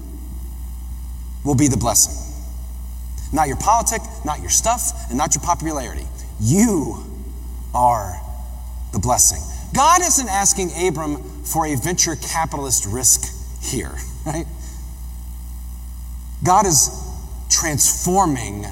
will 1.44 1.54
be 1.54 1.68
the 1.68 1.76
blessing. 1.76 2.14
Not 3.32 3.46
your 3.46 3.58
politic, 3.58 4.00
not 4.25 4.40
your 4.40 4.50
stuff, 4.50 5.11
and 5.11 5.18
not 5.18 5.35
your 5.35 5.44
popularity. 5.44 6.06
You 6.40 6.96
are 7.75 8.18
the 8.92 8.99
blessing. 8.99 9.42
God 9.75 10.00
isn't 10.00 10.28
asking 10.28 10.70
Abram 10.88 11.35
for 11.46 11.66
a 11.66 11.76
venture 11.76 12.16
capitalist 12.16 12.86
risk 12.86 13.32
here, 13.62 13.94
right? 14.24 14.46
God 16.44 16.66
is 16.66 16.90
transforming 17.48 18.64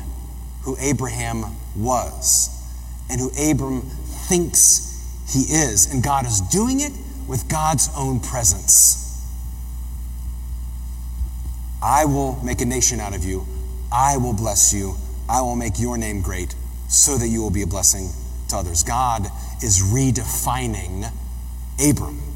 who 0.63 0.77
Abraham 0.81 1.45
was 1.77 2.51
and 3.11 3.21
who 3.21 3.31
Abram 3.51 3.83
thinks 3.83 4.91
he 5.33 5.41
is. 5.41 5.93
And 5.93 6.03
God 6.03 6.27
is 6.27 6.41
doing 6.41 6.81
it 6.81 6.93
with 7.29 7.49
God's 7.49 7.89
own 7.97 8.21
presence. 8.21 9.01
I 11.83 12.05
will 12.07 12.43
make 12.43 12.61
a 12.61 12.65
nation 12.65 13.01
out 13.01 13.15
of 13.15 13.25
you. 13.25 13.47
I 13.93 14.17
will 14.17 14.33
bless 14.33 14.73
you. 14.73 14.95
I 15.29 15.41
will 15.43 15.57
make 15.57 15.79
your 15.79 15.97
name 15.99 16.23
great 16.23 16.55
so 16.89 17.17
that 17.19 17.29
you 17.29 17.43
will 17.43 17.51
be 17.51 17.63
a 17.63 17.67
blessing 17.67 18.11
to 18.49 18.57
others. 18.57 18.83
God 18.83 19.27
is 19.63 19.81
redefining 19.83 21.11
Abram. 21.79 22.34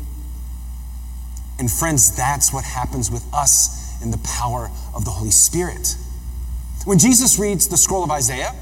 And 1.59 1.71
friends, 1.71 2.17
that's 2.17 2.53
what 2.53 2.65
happens 2.65 3.11
with 3.11 3.25
us 3.35 4.01
in 4.03 4.11
the 4.11 4.19
power 4.19 4.71
of 4.95 5.05
the 5.05 5.11
Holy 5.11 5.31
Spirit. 5.31 5.97
When 6.85 6.99
Jesus 6.99 7.39
reads 7.39 7.69
the 7.69 7.77
scroll 7.77 8.05
of 8.05 8.11
Isaiah 8.11 8.55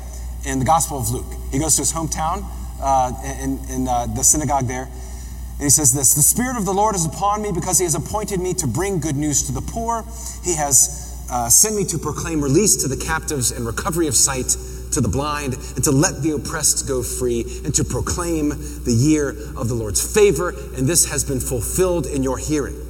in 0.47 0.59
the 0.59 0.65
Gospel 0.65 0.99
of 0.99 1.11
Luke, 1.11 1.33
he 1.53 1.59
goes 1.59 1.76
to 1.76 1.83
his 1.83 1.93
hometown 1.93 2.45
uh, 2.81 3.12
in, 3.43 3.59
in 3.71 3.88
uh, 3.88 4.07
the 4.07 4.23
synagogue 4.23 4.67
there, 4.67 4.85
and 4.85 5.62
he 5.62 5.71
says 5.71 5.93
this 5.93 6.15
The 6.15 6.23
Spirit 6.23 6.57
of 6.57 6.65
the 6.65 6.73
Lord 6.73 6.95
is 6.95 7.07
upon 7.07 7.43
me 7.43 7.53
because 7.53 7.79
he 7.79 7.85
has 7.85 7.95
appointed 7.95 8.41
me 8.41 8.55
to 8.55 8.67
bring 8.67 9.00
good 9.00 9.17
news 9.17 9.45
to 9.45 9.53
the 9.53 9.61
poor. 9.61 10.05
He 10.45 10.55
has 10.57 11.26
uh, 11.31 11.49
sent 11.49 11.76
me 11.76 11.85
to 11.85 11.99
proclaim 11.99 12.43
release 12.43 12.76
to 12.83 12.88
the 12.88 12.97
captives 12.97 13.53
and 13.53 13.67
recovery 13.67 14.07
of 14.07 14.15
sight 14.15 14.57
to 14.93 15.00
the 15.00 15.09
blind, 15.09 15.55
and 15.55 15.85
to 15.85 15.91
let 15.91 16.23
the 16.23 16.31
oppressed 16.31 16.88
go 16.88 17.03
free, 17.03 17.45
and 17.65 17.75
to 17.75 17.85
proclaim 17.85 18.50
the 18.85 18.97
year 18.97 19.31
of 19.57 19.69
the 19.69 19.75
Lord's 19.75 20.00
favor. 20.15 20.50
And 20.76 20.87
this 20.87 21.07
has 21.11 21.25
been 21.25 21.41
fulfilled 21.41 22.07
in 22.07 22.23
your 22.23 22.38
hearing. 22.38 22.86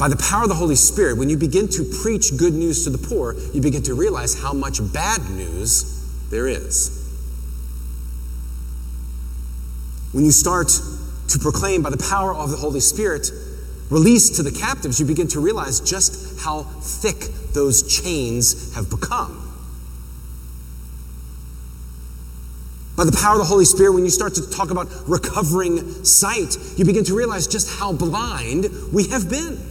By 0.00 0.08
the 0.08 0.16
power 0.16 0.44
of 0.44 0.48
the 0.48 0.54
Holy 0.54 0.76
Spirit, 0.76 1.18
when 1.18 1.28
you 1.28 1.36
begin 1.36 1.68
to 1.68 1.84
preach 2.02 2.34
good 2.38 2.54
news 2.54 2.84
to 2.84 2.90
the 2.90 2.96
poor, 2.96 3.36
you 3.52 3.60
begin 3.60 3.82
to 3.82 3.92
realize 3.92 4.34
how 4.34 4.54
much 4.54 4.80
bad 4.94 5.20
news 5.28 5.84
there 6.30 6.48
is. 6.48 6.96
When 10.12 10.24
you 10.24 10.30
start 10.30 10.68
to 11.28 11.38
proclaim 11.38 11.82
by 11.82 11.90
the 11.90 11.98
power 11.98 12.34
of 12.34 12.50
the 12.50 12.56
Holy 12.56 12.80
Spirit, 12.80 13.30
released 13.90 14.36
to 14.36 14.42
the 14.42 14.50
captives, 14.50 14.98
you 15.00 15.04
begin 15.04 15.28
to 15.28 15.40
realize 15.40 15.80
just 15.80 16.40
how 16.40 16.62
thick 16.62 17.18
those 17.52 17.82
chains 18.02 18.74
have 18.74 18.88
become. 18.88 19.36
By 22.96 23.04
the 23.04 23.12
power 23.12 23.32
of 23.32 23.40
the 23.40 23.44
Holy 23.44 23.66
Spirit, 23.66 23.92
when 23.92 24.04
you 24.04 24.10
start 24.10 24.34
to 24.36 24.48
talk 24.48 24.70
about 24.70 24.88
recovering 25.06 26.04
sight, 26.04 26.56
you 26.78 26.86
begin 26.86 27.04
to 27.04 27.14
realize 27.14 27.46
just 27.46 27.78
how 27.78 27.92
blind 27.92 28.66
we 28.94 29.08
have 29.08 29.28
been. 29.28 29.69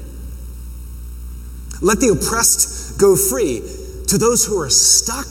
Let 1.82 2.00
the 2.00 2.10
oppressed 2.10 3.00
go 3.00 3.16
free. 3.16 3.62
To 4.08 4.18
those 4.18 4.46
who 4.46 4.60
are 4.60 4.70
stuck, 4.70 5.28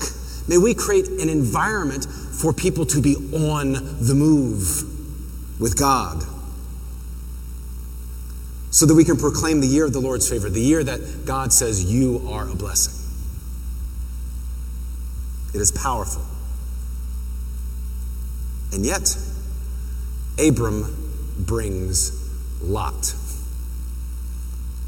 may 0.49 0.57
we 0.57 0.75
create 0.75 1.09
an 1.09 1.29
environment 1.29 2.07
for 2.07 2.53
people 2.53 2.87
to 2.87 3.03
be 3.03 3.17
on 3.17 3.73
the 4.01 4.15
move 4.15 5.61
with 5.61 5.79
God. 5.79 6.23
So 8.71 8.87
that 8.87 8.95
we 8.95 9.05
can 9.05 9.17
proclaim 9.17 9.61
the 9.61 9.67
year 9.67 9.85
of 9.85 9.93
the 9.93 10.01
Lord's 10.01 10.29
favor, 10.29 10.49
the 10.49 10.61
year 10.61 10.85
that 10.85 11.27
God 11.27 11.53
says 11.53 11.85
you 11.93 12.27
are 12.31 12.49
a 12.49 12.55
blessing. 12.55 12.95
It 15.55 15.61
is 15.61 15.73
powerful. 15.73 16.23
And 18.73 18.85
yet, 18.85 19.17
Abram 20.39 20.95
brings 21.39 22.13
Lot, 22.63 23.15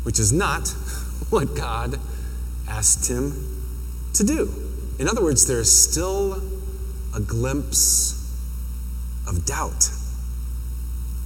which 0.05 0.21
is 0.21 0.33
not 0.33 0.75
what 1.31 1.55
God 1.55 1.99
asked 2.69 3.09
him 3.09 3.33
to 4.15 4.25
do. 4.25 4.53
In 4.99 5.09
other 5.09 5.23
words, 5.23 5.47
there 5.47 5.61
is 5.61 5.91
still 5.91 6.43
a 7.15 7.21
glimpse 7.21 8.17
of 9.27 9.45
doubt 9.45 9.91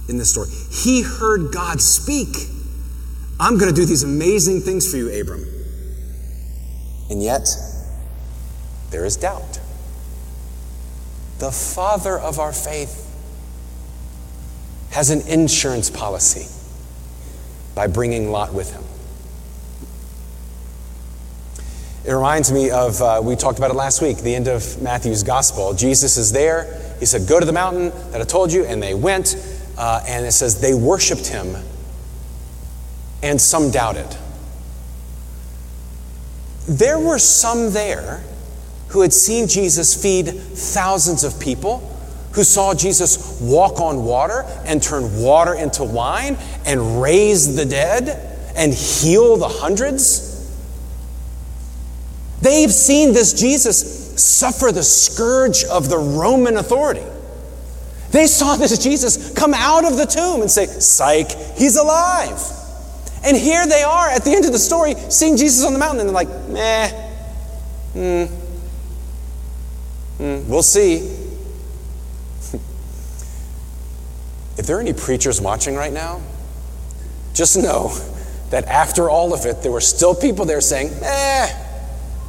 in 0.07 0.17
this 0.17 0.31
story. 0.31 0.49
He 0.71 1.01
heard 1.01 1.51
God 1.51 1.81
speak. 1.81 2.35
I'm 3.39 3.57
going 3.57 3.73
to 3.73 3.75
do 3.75 3.85
these 3.85 4.03
amazing 4.03 4.61
things 4.61 4.89
for 4.89 4.97
you, 4.97 5.09
Abram. 5.09 5.45
And 7.09 7.21
yet, 7.21 7.47
there 8.91 9.05
is 9.05 9.17
doubt. 9.17 9.59
The 11.39 11.51
father 11.51 12.17
of 12.17 12.39
our 12.39 12.53
faith 12.53 13.01
has 14.91 15.09
an 15.09 15.27
insurance 15.27 15.89
policy 15.89 16.47
by 17.75 17.87
bringing 17.87 18.31
Lot 18.31 18.53
with 18.53 18.71
him. 18.71 18.83
It 22.05 22.13
reminds 22.13 22.51
me 22.51 22.69
of, 22.69 23.01
uh, 23.01 23.19
we 23.23 23.35
talked 23.35 23.57
about 23.57 23.71
it 23.71 23.75
last 23.75 24.01
week, 24.01 24.17
the 24.17 24.35
end 24.35 24.47
of 24.47 24.79
Matthew's 24.79 25.23
gospel. 25.23 25.73
Jesus 25.73 26.17
is 26.17 26.31
there. 26.31 26.95
He 26.99 27.05
said, 27.07 27.27
Go 27.27 27.39
to 27.39 27.45
the 27.45 27.53
mountain 27.53 27.89
that 28.11 28.21
I 28.21 28.25
told 28.25 28.53
you. 28.53 28.63
And 28.63 28.81
they 28.81 28.93
went. 28.93 29.35
Uh, 29.75 30.03
and 30.07 30.25
it 30.25 30.31
says, 30.31 30.61
They 30.61 30.73
worshiped 30.73 31.27
him, 31.27 31.55
and 33.23 33.41
some 33.41 33.71
doubted. 33.71 34.07
There 36.67 36.99
were 36.99 37.19
some 37.19 37.73
there 37.73 38.23
who 38.89 39.01
had 39.01 39.11
seen 39.11 39.47
Jesus 39.47 39.99
feed 39.99 40.27
thousands 40.27 41.23
of 41.23 41.39
people, 41.39 41.79
who 42.33 42.43
saw 42.43 42.73
Jesus 42.73 43.39
walk 43.41 43.79
on 43.79 44.05
water 44.05 44.45
and 44.65 44.81
turn 44.81 45.21
water 45.21 45.53
into 45.53 45.83
wine 45.83 46.37
and 46.65 47.01
raise 47.01 47.55
the 47.55 47.65
dead 47.65 48.53
and 48.55 48.73
heal 48.73 49.37
the 49.37 49.47
hundreds. 49.47 50.24
They've 52.45 52.71
seen 52.71 53.11
this 53.11 53.33
Jesus 53.33 54.21
suffer 54.21 54.71
the 54.71 54.83
scourge 54.83 55.63
of 55.63 55.89
the 55.89 55.97
Roman 55.97 56.57
authority. 56.57 57.01
They 58.11 58.27
saw 58.27 58.55
this 58.55 58.77
Jesus 58.77 59.33
come 59.33 59.55
out 59.55 59.83
of 59.83 59.97
the 59.97 60.05
tomb 60.05 60.41
and 60.41 60.51
say, 60.51 60.67
Psych, 60.67 61.31
he's 61.57 61.75
alive. 61.75 62.39
And 63.23 63.35
here 63.35 63.65
they 63.65 63.81
are 63.81 64.09
at 64.09 64.23
the 64.23 64.29
end 64.29 64.45
of 64.45 64.51
the 64.51 64.59
story, 64.59 64.93
seeing 65.09 65.37
Jesus 65.37 65.65
on 65.65 65.73
the 65.73 65.79
mountain, 65.79 66.01
and 66.01 66.09
they're 66.09 66.13
like, 66.13 66.29
Meh, 66.47 66.89
hmm, 67.93 68.25
hmm, 70.17 70.47
we'll 70.47 70.61
see. 70.61 70.97
if 74.59 74.67
there 74.67 74.77
are 74.77 74.81
any 74.81 74.93
preachers 74.93 75.41
watching 75.41 75.73
right 75.73 75.93
now, 75.93 76.21
just 77.33 77.57
know 77.57 77.97
that 78.51 78.65
after 78.65 79.09
all 79.09 79.33
of 79.33 79.47
it, 79.47 79.63
there 79.63 79.71
were 79.71 79.81
still 79.81 80.13
people 80.13 80.45
there 80.45 80.61
saying, 80.61 80.91
Eh, 81.01 81.64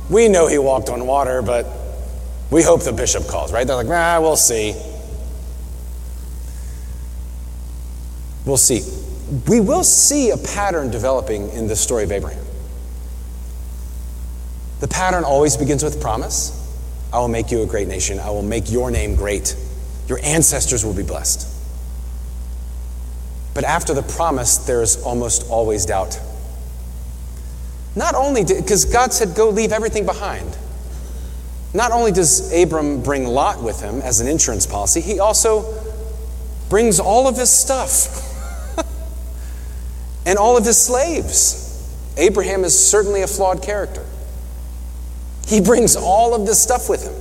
we 0.09 0.29
know 0.29 0.47
he 0.47 0.59
walked 0.59 0.89
on 0.89 1.07
water, 1.07 1.43
but 1.43 1.67
we 2.51 2.63
hope 2.63 2.85
the 2.85 2.93
bishop 2.93 3.27
calls, 3.27 3.53
right? 3.53 3.67
They're 3.67 3.77
like, 3.77 3.89
ah, 3.89 4.19
we'll 4.21 4.37
see. 4.37 4.75
We'll 8.45 8.57
see. 8.57 8.83
We 9.49 9.61
will 9.61 9.83
see 9.83 10.31
a 10.31 10.37
pattern 10.37 10.91
developing 10.91 11.51
in 11.51 11.67
the 11.67 11.75
story 11.75 12.05
of 12.05 12.13
Abraham. 12.13 12.45
The 14.79 14.89
pattern 14.89 15.25
always 15.25 15.57
begins 15.57 15.83
with 15.83 16.01
promise 16.01 16.63
I 17.13 17.19
will 17.19 17.29
make 17.29 17.51
you 17.51 17.63
a 17.63 17.67
great 17.67 17.89
nation, 17.89 18.19
I 18.19 18.31
will 18.31 18.43
make 18.43 18.71
your 18.71 18.91
name 18.91 19.15
great, 19.15 19.57
your 20.07 20.19
ancestors 20.23 20.85
will 20.85 20.93
be 20.93 21.03
blessed. 21.03 21.49
But 23.55 23.65
after 23.65 23.95
the 23.95 24.03
promise, 24.03 24.59
there's 24.59 25.03
almost 25.03 25.49
always 25.49 25.87
doubt. 25.87 26.21
Not 27.97 28.15
only 28.15 28.45
because 28.45 28.85
God 28.85 29.13
said, 29.15 29.35
go 29.35 29.49
leave 29.49 29.73
everything 29.73 30.05
behind. 30.05 30.57
Not 31.73 31.93
only 31.93 32.13
does 32.13 32.53
Abram 32.53 33.03
bring 33.03 33.27
Lot 33.27 33.63
with 33.63 33.81
him 33.81 34.01
as 34.03 34.21
an 34.21 34.29
insurance 34.29 34.67
policy, 34.67 35.01
he 35.01 35.19
also 35.19 35.75
brings 36.69 37.01
all 37.01 37.27
of 37.27 37.37
his 37.37 37.51
stuff 37.51 38.23
and 40.27 40.39
all 40.39 40.57
of 40.57 40.65
his 40.65 40.79
slaves. 40.79 41.63
Abraham 42.19 42.65
is 42.65 42.79
certainly 42.79 43.23
a 43.23 43.27
flawed 43.27 43.63
character. 43.63 44.05
He 45.47 45.61
brings 45.61 45.97
all 45.97 46.35
of 46.35 46.47
this 46.47 46.63
stuff 46.63 46.89
with 46.89 47.03
him. 47.03 47.15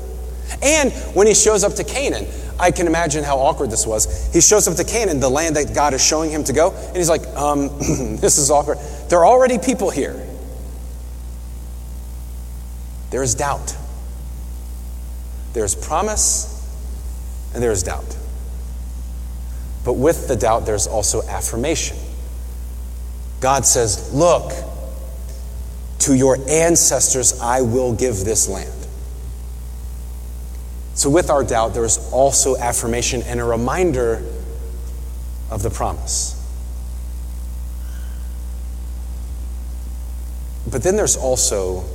And 0.62 0.92
when 1.16 1.28
he 1.28 1.34
shows 1.34 1.64
up 1.64 1.74
to 1.76 1.84
Canaan, 1.84 2.28
I 2.60 2.72
can 2.72 2.88
imagine 2.88 3.24
how 3.24 3.38
awkward 3.38 3.72
this 3.72 3.86
was. 3.86 4.34
He 4.34 4.42
shows 4.42 4.68
up 4.68 4.76
to 4.76 4.84
Canaan, 4.84 5.20
the 5.20 5.30
land 5.30 5.56
that 5.58 5.74
God 5.74 5.94
is 5.94 6.06
showing 6.06 6.32
him 6.32 6.44
to 6.46 6.54
go, 6.54 6.72
and 6.72 6.98
he's 6.98 7.10
like, 7.10 7.26
um, 7.36 7.68
this 8.20 8.38
is 8.38 8.50
awkward. 8.50 8.78
There 9.10 9.20
are 9.20 9.26
already 9.26 9.58
people 9.58 9.90
here. 9.90 10.25
There 13.16 13.24
is 13.24 13.34
doubt. 13.34 13.78
There 15.54 15.64
is 15.64 15.74
promise, 15.74 16.52
and 17.54 17.64
there 17.64 17.72
is 17.72 17.82
doubt. 17.82 18.18
But 19.86 19.94
with 19.94 20.28
the 20.28 20.36
doubt, 20.36 20.66
there's 20.66 20.86
also 20.86 21.22
affirmation. 21.24 21.96
God 23.40 23.66
says, 23.66 24.14
Look, 24.14 24.52
to 26.00 26.14
your 26.14 26.38
ancestors 26.50 27.40
I 27.40 27.62
will 27.62 27.94
give 27.94 28.26
this 28.26 28.50
land. 28.50 28.86
So, 30.96 31.10
with 31.10 31.30
our 31.30 31.46
doubt, 31.46 31.74
there 31.74 31.86
is 31.86 32.12
also 32.12 32.58
affirmation 32.58 33.22
and 33.22 33.40
a 33.40 33.46
reminder 33.46 34.26
of 35.50 35.64
the 35.64 35.70
promise. 35.70 36.34
But 40.70 40.84
then 40.84 40.98
there's 40.98 41.16
also 41.16 41.86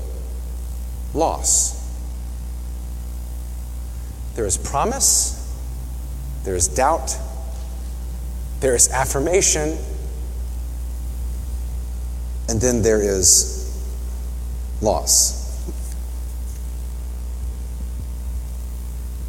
loss. 1.15 1.79
There 4.35 4.47
is 4.47 4.57
promise, 4.57 5.37
there 6.45 6.55
is 6.55 6.69
doubt, 6.69 7.17
there 8.61 8.75
is 8.75 8.91
affirmation, 8.91 9.77
and 12.49 12.61
then 12.61 12.83
there 12.83 13.03
is 13.03 13.57
loss. 14.81 15.41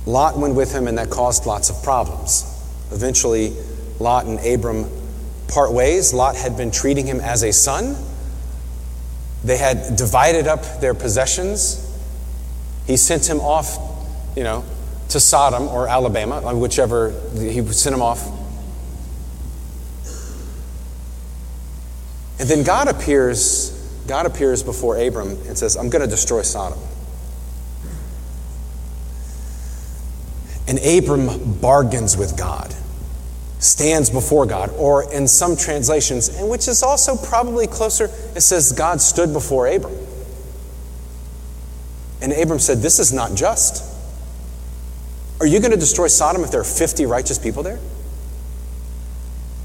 Lot 0.05 0.37
went 0.37 0.55
with 0.55 0.71
him, 0.71 0.87
and 0.87 0.97
that 0.97 1.09
caused 1.09 1.45
lots 1.45 1.69
of 1.69 1.83
problems. 1.83 2.45
Eventually, 2.91 3.55
Lot 3.99 4.25
and 4.25 4.39
Abram 4.39 4.89
part 5.47 5.71
ways. 5.71 6.13
Lot 6.13 6.35
had 6.35 6.57
been 6.57 6.71
treating 6.71 7.05
him 7.05 7.19
as 7.19 7.43
a 7.43 7.53
son. 7.53 7.95
They 9.43 9.57
had 9.57 9.95
divided 9.95 10.47
up 10.47 10.81
their 10.81 10.93
possessions. 10.93 11.87
He 12.85 12.97
sent 12.97 13.29
him 13.29 13.39
off, 13.39 13.77
you 14.35 14.43
know, 14.43 14.63
to 15.09 15.19
Sodom 15.19 15.67
or 15.67 15.87
Alabama, 15.87 16.55
whichever, 16.55 17.11
he 17.33 17.65
sent 17.73 17.95
him 17.95 18.01
off 18.01 18.27
And 22.41 22.49
then 22.49 22.63
God 22.63 22.87
appears, 22.87 23.69
God 24.07 24.25
appears 24.25 24.63
before 24.63 24.97
Abram 24.97 25.29
and 25.47 25.55
says, 25.55 25.77
I'm 25.77 25.91
going 25.91 26.01
to 26.01 26.07
destroy 26.07 26.41
Sodom. 26.41 26.79
And 30.67 30.79
Abram 30.79 31.59
bargains 31.61 32.17
with 32.17 32.35
God, 32.35 32.73
stands 33.61 34.09
before 34.09 34.45
God, 34.45 34.71
or 34.77 35.09
in 35.13 35.27
some 35.27 35.55
translations, 35.55 36.27
and 36.27 36.49
which 36.49 36.67
is 36.67 36.83
also 36.83 37.15
probably 37.15 37.67
closer, 37.67 38.05
it 38.35 38.41
says 38.41 38.73
God 38.73 38.99
stood 39.01 39.31
before 39.31 39.67
Abram. 39.67 39.95
And 42.21 42.33
Abram 42.33 42.59
said, 42.59 42.79
This 42.79 42.99
is 42.99 43.13
not 43.13 43.35
just. 43.35 43.87
Are 45.39 45.47
you 45.47 45.59
going 45.59 45.71
to 45.71 45.77
destroy 45.77 46.07
Sodom 46.07 46.43
if 46.43 46.51
there 46.51 46.61
are 46.61 46.63
50 46.63 47.05
righteous 47.05 47.39
people 47.39 47.63
there? 47.63 47.79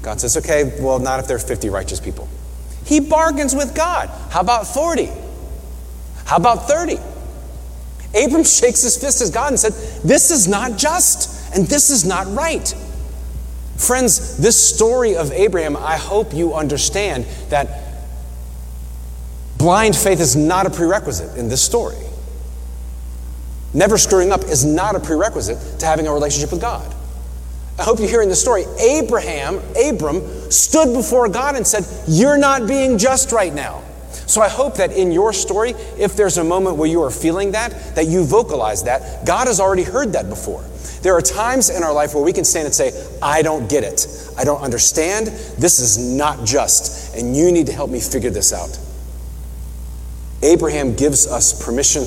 God 0.01 0.21
says, 0.21 0.37
okay, 0.37 0.79
well, 0.81 0.99
not 0.99 1.19
if 1.19 1.27
there 1.27 1.35
are 1.35 1.39
50 1.39 1.69
righteous 1.69 1.99
people. 1.99 2.29
He 2.85 2.99
bargains 3.01 3.53
with 3.53 3.75
God. 3.75 4.09
How 4.31 4.39
about 4.39 4.65
40? 4.65 5.11
How 6.25 6.37
about 6.37 6.67
30? 6.67 6.97
Abram 8.15 8.43
shakes 8.45 8.83
his 8.83 8.97
fist 8.97 9.21
at 9.21 9.33
God 9.33 9.49
and 9.49 9.59
said, 9.59 9.73
This 10.03 10.31
is 10.31 10.47
not 10.47 10.77
just, 10.77 11.53
and 11.53 11.67
this 11.67 11.89
is 11.89 12.05
not 12.05 12.25
right. 12.33 12.73
Friends, 13.77 14.37
this 14.37 14.75
story 14.75 15.15
of 15.15 15.31
Abraham, 15.31 15.77
I 15.77 15.97
hope 15.97 16.33
you 16.33 16.53
understand 16.53 17.25
that 17.49 17.67
blind 19.57 19.95
faith 19.95 20.19
is 20.19 20.35
not 20.35 20.65
a 20.65 20.69
prerequisite 20.69 21.37
in 21.37 21.47
this 21.47 21.61
story. 21.61 21.95
Never 23.73 23.97
screwing 23.97 24.31
up 24.31 24.43
is 24.43 24.65
not 24.65 24.95
a 24.95 24.99
prerequisite 24.99 25.79
to 25.79 25.85
having 25.85 26.07
a 26.07 26.13
relationship 26.13 26.51
with 26.51 26.61
God. 26.61 26.93
I 27.77 27.83
hope 27.83 27.99
you're 27.99 28.09
hearing 28.09 28.29
the 28.29 28.35
story. 28.35 28.65
Abraham, 28.79 29.61
Abram, 29.79 30.49
stood 30.49 30.93
before 30.95 31.29
God 31.29 31.55
and 31.55 31.65
said, 31.65 31.85
You're 32.07 32.37
not 32.37 32.67
being 32.67 32.97
just 32.97 33.31
right 33.31 33.53
now. 33.53 33.83
So 34.27 34.41
I 34.41 34.49
hope 34.49 34.75
that 34.75 34.91
in 34.91 35.11
your 35.11 35.31
story, 35.31 35.71
if 35.97 36.15
there's 36.15 36.37
a 36.37 36.43
moment 36.43 36.75
where 36.75 36.89
you 36.89 37.01
are 37.01 37.09
feeling 37.09 37.53
that, 37.53 37.95
that 37.95 38.07
you 38.07 38.25
vocalize 38.25 38.83
that. 38.83 39.25
God 39.25 39.47
has 39.47 39.59
already 39.59 39.83
heard 39.83 40.13
that 40.13 40.29
before. 40.29 40.63
There 41.01 41.15
are 41.15 41.21
times 41.21 41.69
in 41.69 41.81
our 41.81 41.93
life 41.93 42.13
where 42.13 42.23
we 42.23 42.33
can 42.33 42.43
stand 42.43 42.65
and 42.65 42.75
say, 42.75 42.91
I 43.21 43.41
don't 43.41 43.69
get 43.69 43.85
it. 43.85 44.05
I 44.37 44.43
don't 44.43 44.61
understand. 44.61 45.27
This 45.27 45.79
is 45.79 45.97
not 45.97 46.45
just. 46.45 47.15
And 47.15 47.35
you 47.37 47.51
need 47.51 47.67
to 47.67 47.73
help 47.73 47.89
me 47.89 48.01
figure 48.01 48.29
this 48.29 48.51
out. 48.51 48.77
Abraham 50.43 50.95
gives 50.95 51.25
us 51.25 51.63
permission 51.63 52.03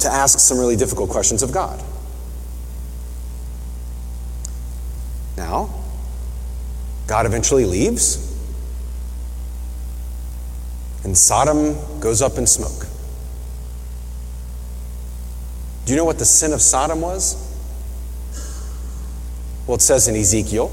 to 0.00 0.08
ask 0.08 0.38
some 0.40 0.58
really 0.58 0.76
difficult 0.76 1.10
questions 1.10 1.42
of 1.42 1.52
God. 1.52 1.80
Now, 5.36 5.70
God 7.06 7.26
eventually 7.26 7.64
leaves, 7.64 8.29
and 11.04 11.16
Sodom 11.16 11.76
goes 12.00 12.22
up 12.22 12.38
in 12.38 12.46
smoke. 12.46 12.86
Do 15.84 15.92
you 15.92 15.96
know 15.96 16.04
what 16.04 16.18
the 16.18 16.24
sin 16.24 16.52
of 16.52 16.60
Sodom 16.60 17.00
was? 17.00 17.46
Well, 19.66 19.76
it 19.76 19.82
says 19.82 20.08
in 20.08 20.16
Ezekiel 20.16 20.70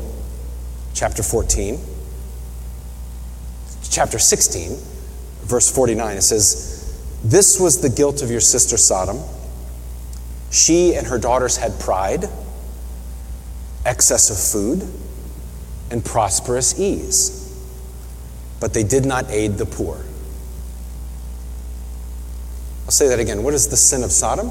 chapter 0.93 1.23
14, 1.23 1.79
chapter 3.89 4.19
16, 4.19 4.77
verse 5.43 5.71
49, 5.73 6.17
it 6.17 6.21
says, 6.21 7.19
This 7.23 7.59
was 7.59 7.81
the 7.81 7.89
guilt 7.89 8.21
of 8.21 8.29
your 8.29 8.41
sister 8.41 8.77
Sodom. 8.77 9.19
She 10.51 10.95
and 10.95 11.07
her 11.07 11.17
daughters 11.17 11.57
had 11.57 11.79
pride, 11.79 12.25
excess 13.85 14.29
of 14.29 14.37
food, 14.37 14.87
and 15.91 16.03
prosperous 16.03 16.79
ease, 16.79 17.55
but 18.59 18.73
they 18.73 18.83
did 18.83 19.05
not 19.05 19.29
aid 19.29 19.57
the 19.57 19.65
poor. 19.65 20.06
I'll 22.87 22.91
say 22.91 23.09
that 23.09 23.19
again. 23.19 23.43
What 23.43 23.53
is 23.53 23.67
the 23.67 23.75
sin 23.75 24.01
of 24.01 24.13
Sodom? 24.13 24.47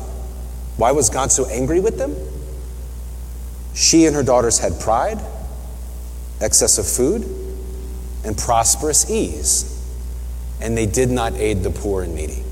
Why 0.76 0.92
was 0.92 1.08
God 1.08 1.32
so 1.32 1.46
angry 1.46 1.80
with 1.80 1.96
them? 1.96 2.14
She 3.74 4.04
and 4.04 4.14
her 4.14 4.22
daughters 4.22 4.58
had 4.58 4.78
pride, 4.78 5.18
excess 6.42 6.76
of 6.76 6.86
food, 6.86 7.24
and 8.26 8.36
prosperous 8.36 9.10
ease, 9.10 9.72
and 10.60 10.76
they 10.76 10.84
did 10.84 11.10
not 11.10 11.32
aid 11.34 11.62
the 11.62 11.70
poor 11.70 12.02
and 12.02 12.14
needy. 12.14 12.42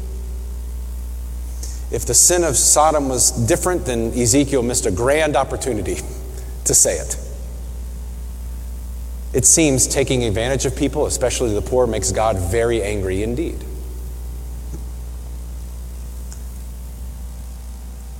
If 1.90 2.06
the 2.06 2.14
sin 2.14 2.44
of 2.44 2.56
Sodom 2.56 3.10
was 3.10 3.30
different, 3.46 3.84
then 3.84 4.10
Ezekiel 4.18 4.62
missed 4.62 4.86
a 4.86 4.90
grand 4.90 5.36
opportunity 5.36 5.96
to 6.64 6.74
say 6.74 6.96
it. 6.96 7.18
It 9.34 9.44
seems 9.44 9.86
taking 9.86 10.24
advantage 10.24 10.64
of 10.64 10.74
people, 10.74 11.04
especially 11.04 11.52
the 11.52 11.60
poor, 11.60 11.86
makes 11.86 12.10
God 12.10 12.38
very 12.38 12.82
angry 12.82 13.22
indeed. 13.22 13.62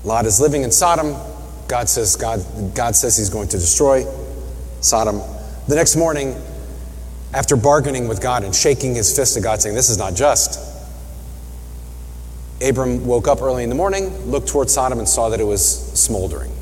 Lot 0.05 0.27
is 0.27 0.41
living 0.41 0.63
in 0.63 0.71
Sodom. 0.71 1.17
God 1.67 1.89
says, 1.89 2.17
God, 2.17 2.45
God 2.75 2.95
says 2.95 3.17
he's 3.17 3.31
going 3.31 3.49
to 3.49 3.59
destroy 3.59 4.05
Sodom. 4.81 5.21
The 5.67 5.75
next 5.75 5.97
morning, 5.97 6.37
after 7.33 7.57
bargaining 7.57 8.07
with 8.07 8.21
God 8.21 8.45
and 8.45 8.55
shaking 8.55 8.95
his 8.95 9.17
fist 9.17 9.37
at 9.37 9.43
God, 9.43 9.63
saying, 9.63 9.75
This 9.75 9.89
is 9.89 9.97
not 9.97 10.15
just, 10.15 10.61
Abram 12.63 13.07
woke 13.07 13.29
up 13.29 13.43
early 13.43 13.63
in 13.63 13.71
the 13.71 13.75
morning, 13.75 14.31
looked 14.31 14.49
toward 14.49 14.71
Sodom, 14.71 14.99
and 14.99 15.09
saw 15.09 15.31
that 15.31 15.41
it 15.41 15.45
was 15.45 15.93
smoldering. 15.99 16.53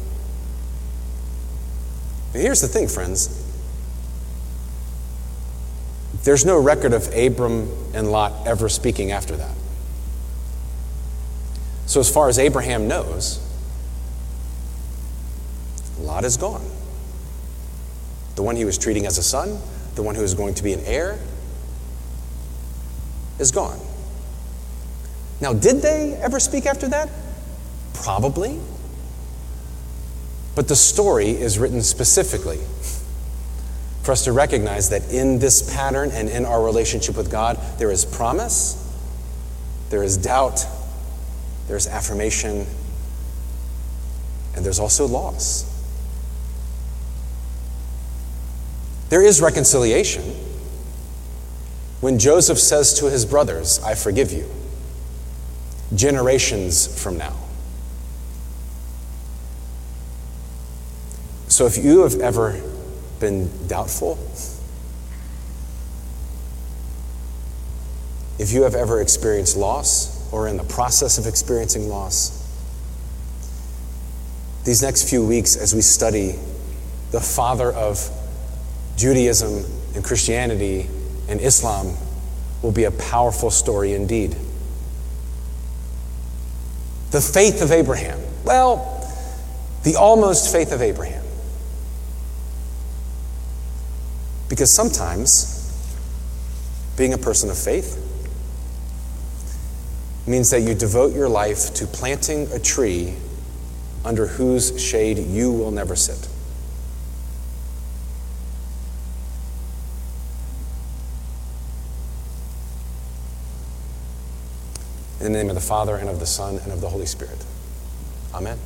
And 2.33 2.43
here's 2.43 2.61
the 2.61 2.69
thing, 2.69 2.89
friends. 2.89 3.39
There's 6.23 6.47
no 6.47 6.59
record 6.59 6.93
of 6.93 7.13
Abram 7.15 7.69
and 7.93 8.11
Lot 8.11 8.47
ever 8.47 8.69
speaking 8.69 9.11
after 9.11 9.37
that. 9.37 9.57
So, 11.93 12.01
as 12.01 12.11
far 12.11 12.31
as 12.31 12.39
Abraham 12.39 12.89
knows, 12.89 13.39
Lot 16.01 16.25
is 16.25 16.39
gone. 16.39 16.65
The 18.35 18.43
one 18.43 18.57
he 18.57 18.65
was 18.65 18.79
treating 18.79 19.05
as 19.05 19.19
a 19.19 19.23
son, 19.23 19.59
the 19.95 20.03
one 20.03 20.15
who 20.15 20.23
is 20.23 20.33
going 20.33 20.55
to 20.55 20.63
be 20.63 20.73
an 20.73 20.81
heir, 20.87 21.19
is 23.39 23.53
gone. 23.53 23.79
Now, 25.43 25.53
did 25.53 25.83
they 25.83 26.15
ever 26.15 26.41
speak 26.41 26.65
after 26.65 26.89
that? 26.89 27.11
Probably. 27.93 28.59
But 30.55 30.69
the 30.69 30.77
story 30.77 31.29
is 31.29 31.59
written 31.59 31.83
specifically 31.83 32.61
for 34.03 34.13
us 34.13 34.25
to 34.25 34.33
recognize 34.33 34.89
that 34.89 35.13
in 35.13 35.41
this 35.41 35.75
pattern 35.75 36.11
and 36.11 36.31
in 36.31 36.47
our 36.47 36.65
relationship 36.65 37.19
with 37.19 37.31
God, 37.31 37.59
there 37.77 37.91
is 37.91 38.07
promise, 38.07 38.79
there 39.91 40.03
is 40.03 40.17
doubt, 40.17 40.65
there's 41.73 41.87
affirmation, 41.87 42.67
and 44.55 44.63
there's 44.63 44.79
also 44.79 45.07
loss. 45.07 45.65
There 49.09 49.23
is 49.23 49.41
reconciliation 49.41 50.23
when 52.03 52.19
Joseph 52.19 52.59
says 52.59 52.93
to 53.01 53.09
his 53.09 53.25
brothers, 53.25 53.83
I 53.83 53.95
forgive 53.95 54.33
you, 54.33 54.51
generations 55.95 57.03
from 57.03 57.17
now. 57.17 57.35
So 61.49 61.65
if 61.65 61.79
you 61.79 62.03
have 62.03 62.21
ever 62.21 62.61
been 63.19 63.51
doubtful, 63.67 64.19
if 68.39 68.53
you 68.53 68.65
have 68.65 68.75
ever 68.75 69.01
experienced 69.01 69.57
loss, 69.57 70.22
or 70.33 70.49
in 70.49 70.57
the 70.57 70.65
process 70.65 71.19
of 71.19 71.27
experiencing 71.27 71.89
loss. 71.89 72.39
These 74.65 74.83
next 74.83 75.09
few 75.09 75.25
weeks, 75.25 75.57
as 75.57 75.75
we 75.75 75.83
study 75.83 76.35
the 77.11 77.21
father 77.21 77.71
of 77.71 78.11
Judaism 78.97 79.65
and 79.95 80.03
Christianity 80.03 80.89
and 81.29 81.41
Islam, 81.41 81.95
will 82.63 82.73
be 82.73 82.85
a 82.85 82.91
powerful 82.91 83.51
story 83.51 83.93
indeed. 83.93 84.35
The 87.11 87.21
faith 87.21 87.61
of 87.61 87.71
Abraham. 87.71 88.19
Well, 88.45 88.89
the 89.83 89.97
almost 89.97 90.51
faith 90.51 90.73
of 90.73 90.81
Abraham. 90.81 91.25
Because 94.49 94.71
sometimes 94.71 95.59
being 96.97 97.13
a 97.13 97.19
person 97.19 97.51
of 97.51 97.59
faith 97.59 97.99
means 100.27 100.51
that 100.51 100.61
you 100.61 100.75
devote 100.75 101.15
your 101.15 101.29
life 101.29 101.75
to 101.75 101.87
planting 101.87 102.51
a 102.53 102.59
tree 102.59 103.15
under 104.05 104.27
whose 104.27 104.81
shade 104.81 105.19
you 105.19 105.53
will 105.53 105.71
never 105.71 105.97
sit. 105.97 106.29
In 115.21 115.33
the 115.33 115.39
name 115.39 115.49
of 115.51 115.55
the 115.55 115.61
Father, 115.61 115.97
and 115.97 116.09
of 116.09 116.19
the 116.19 116.27
Son, 116.27 116.59
and 116.59 116.73
of 116.73 116.81
the 116.81 116.89
Holy 116.89 117.07
Spirit. 117.07 117.45
Amen. 118.35 118.59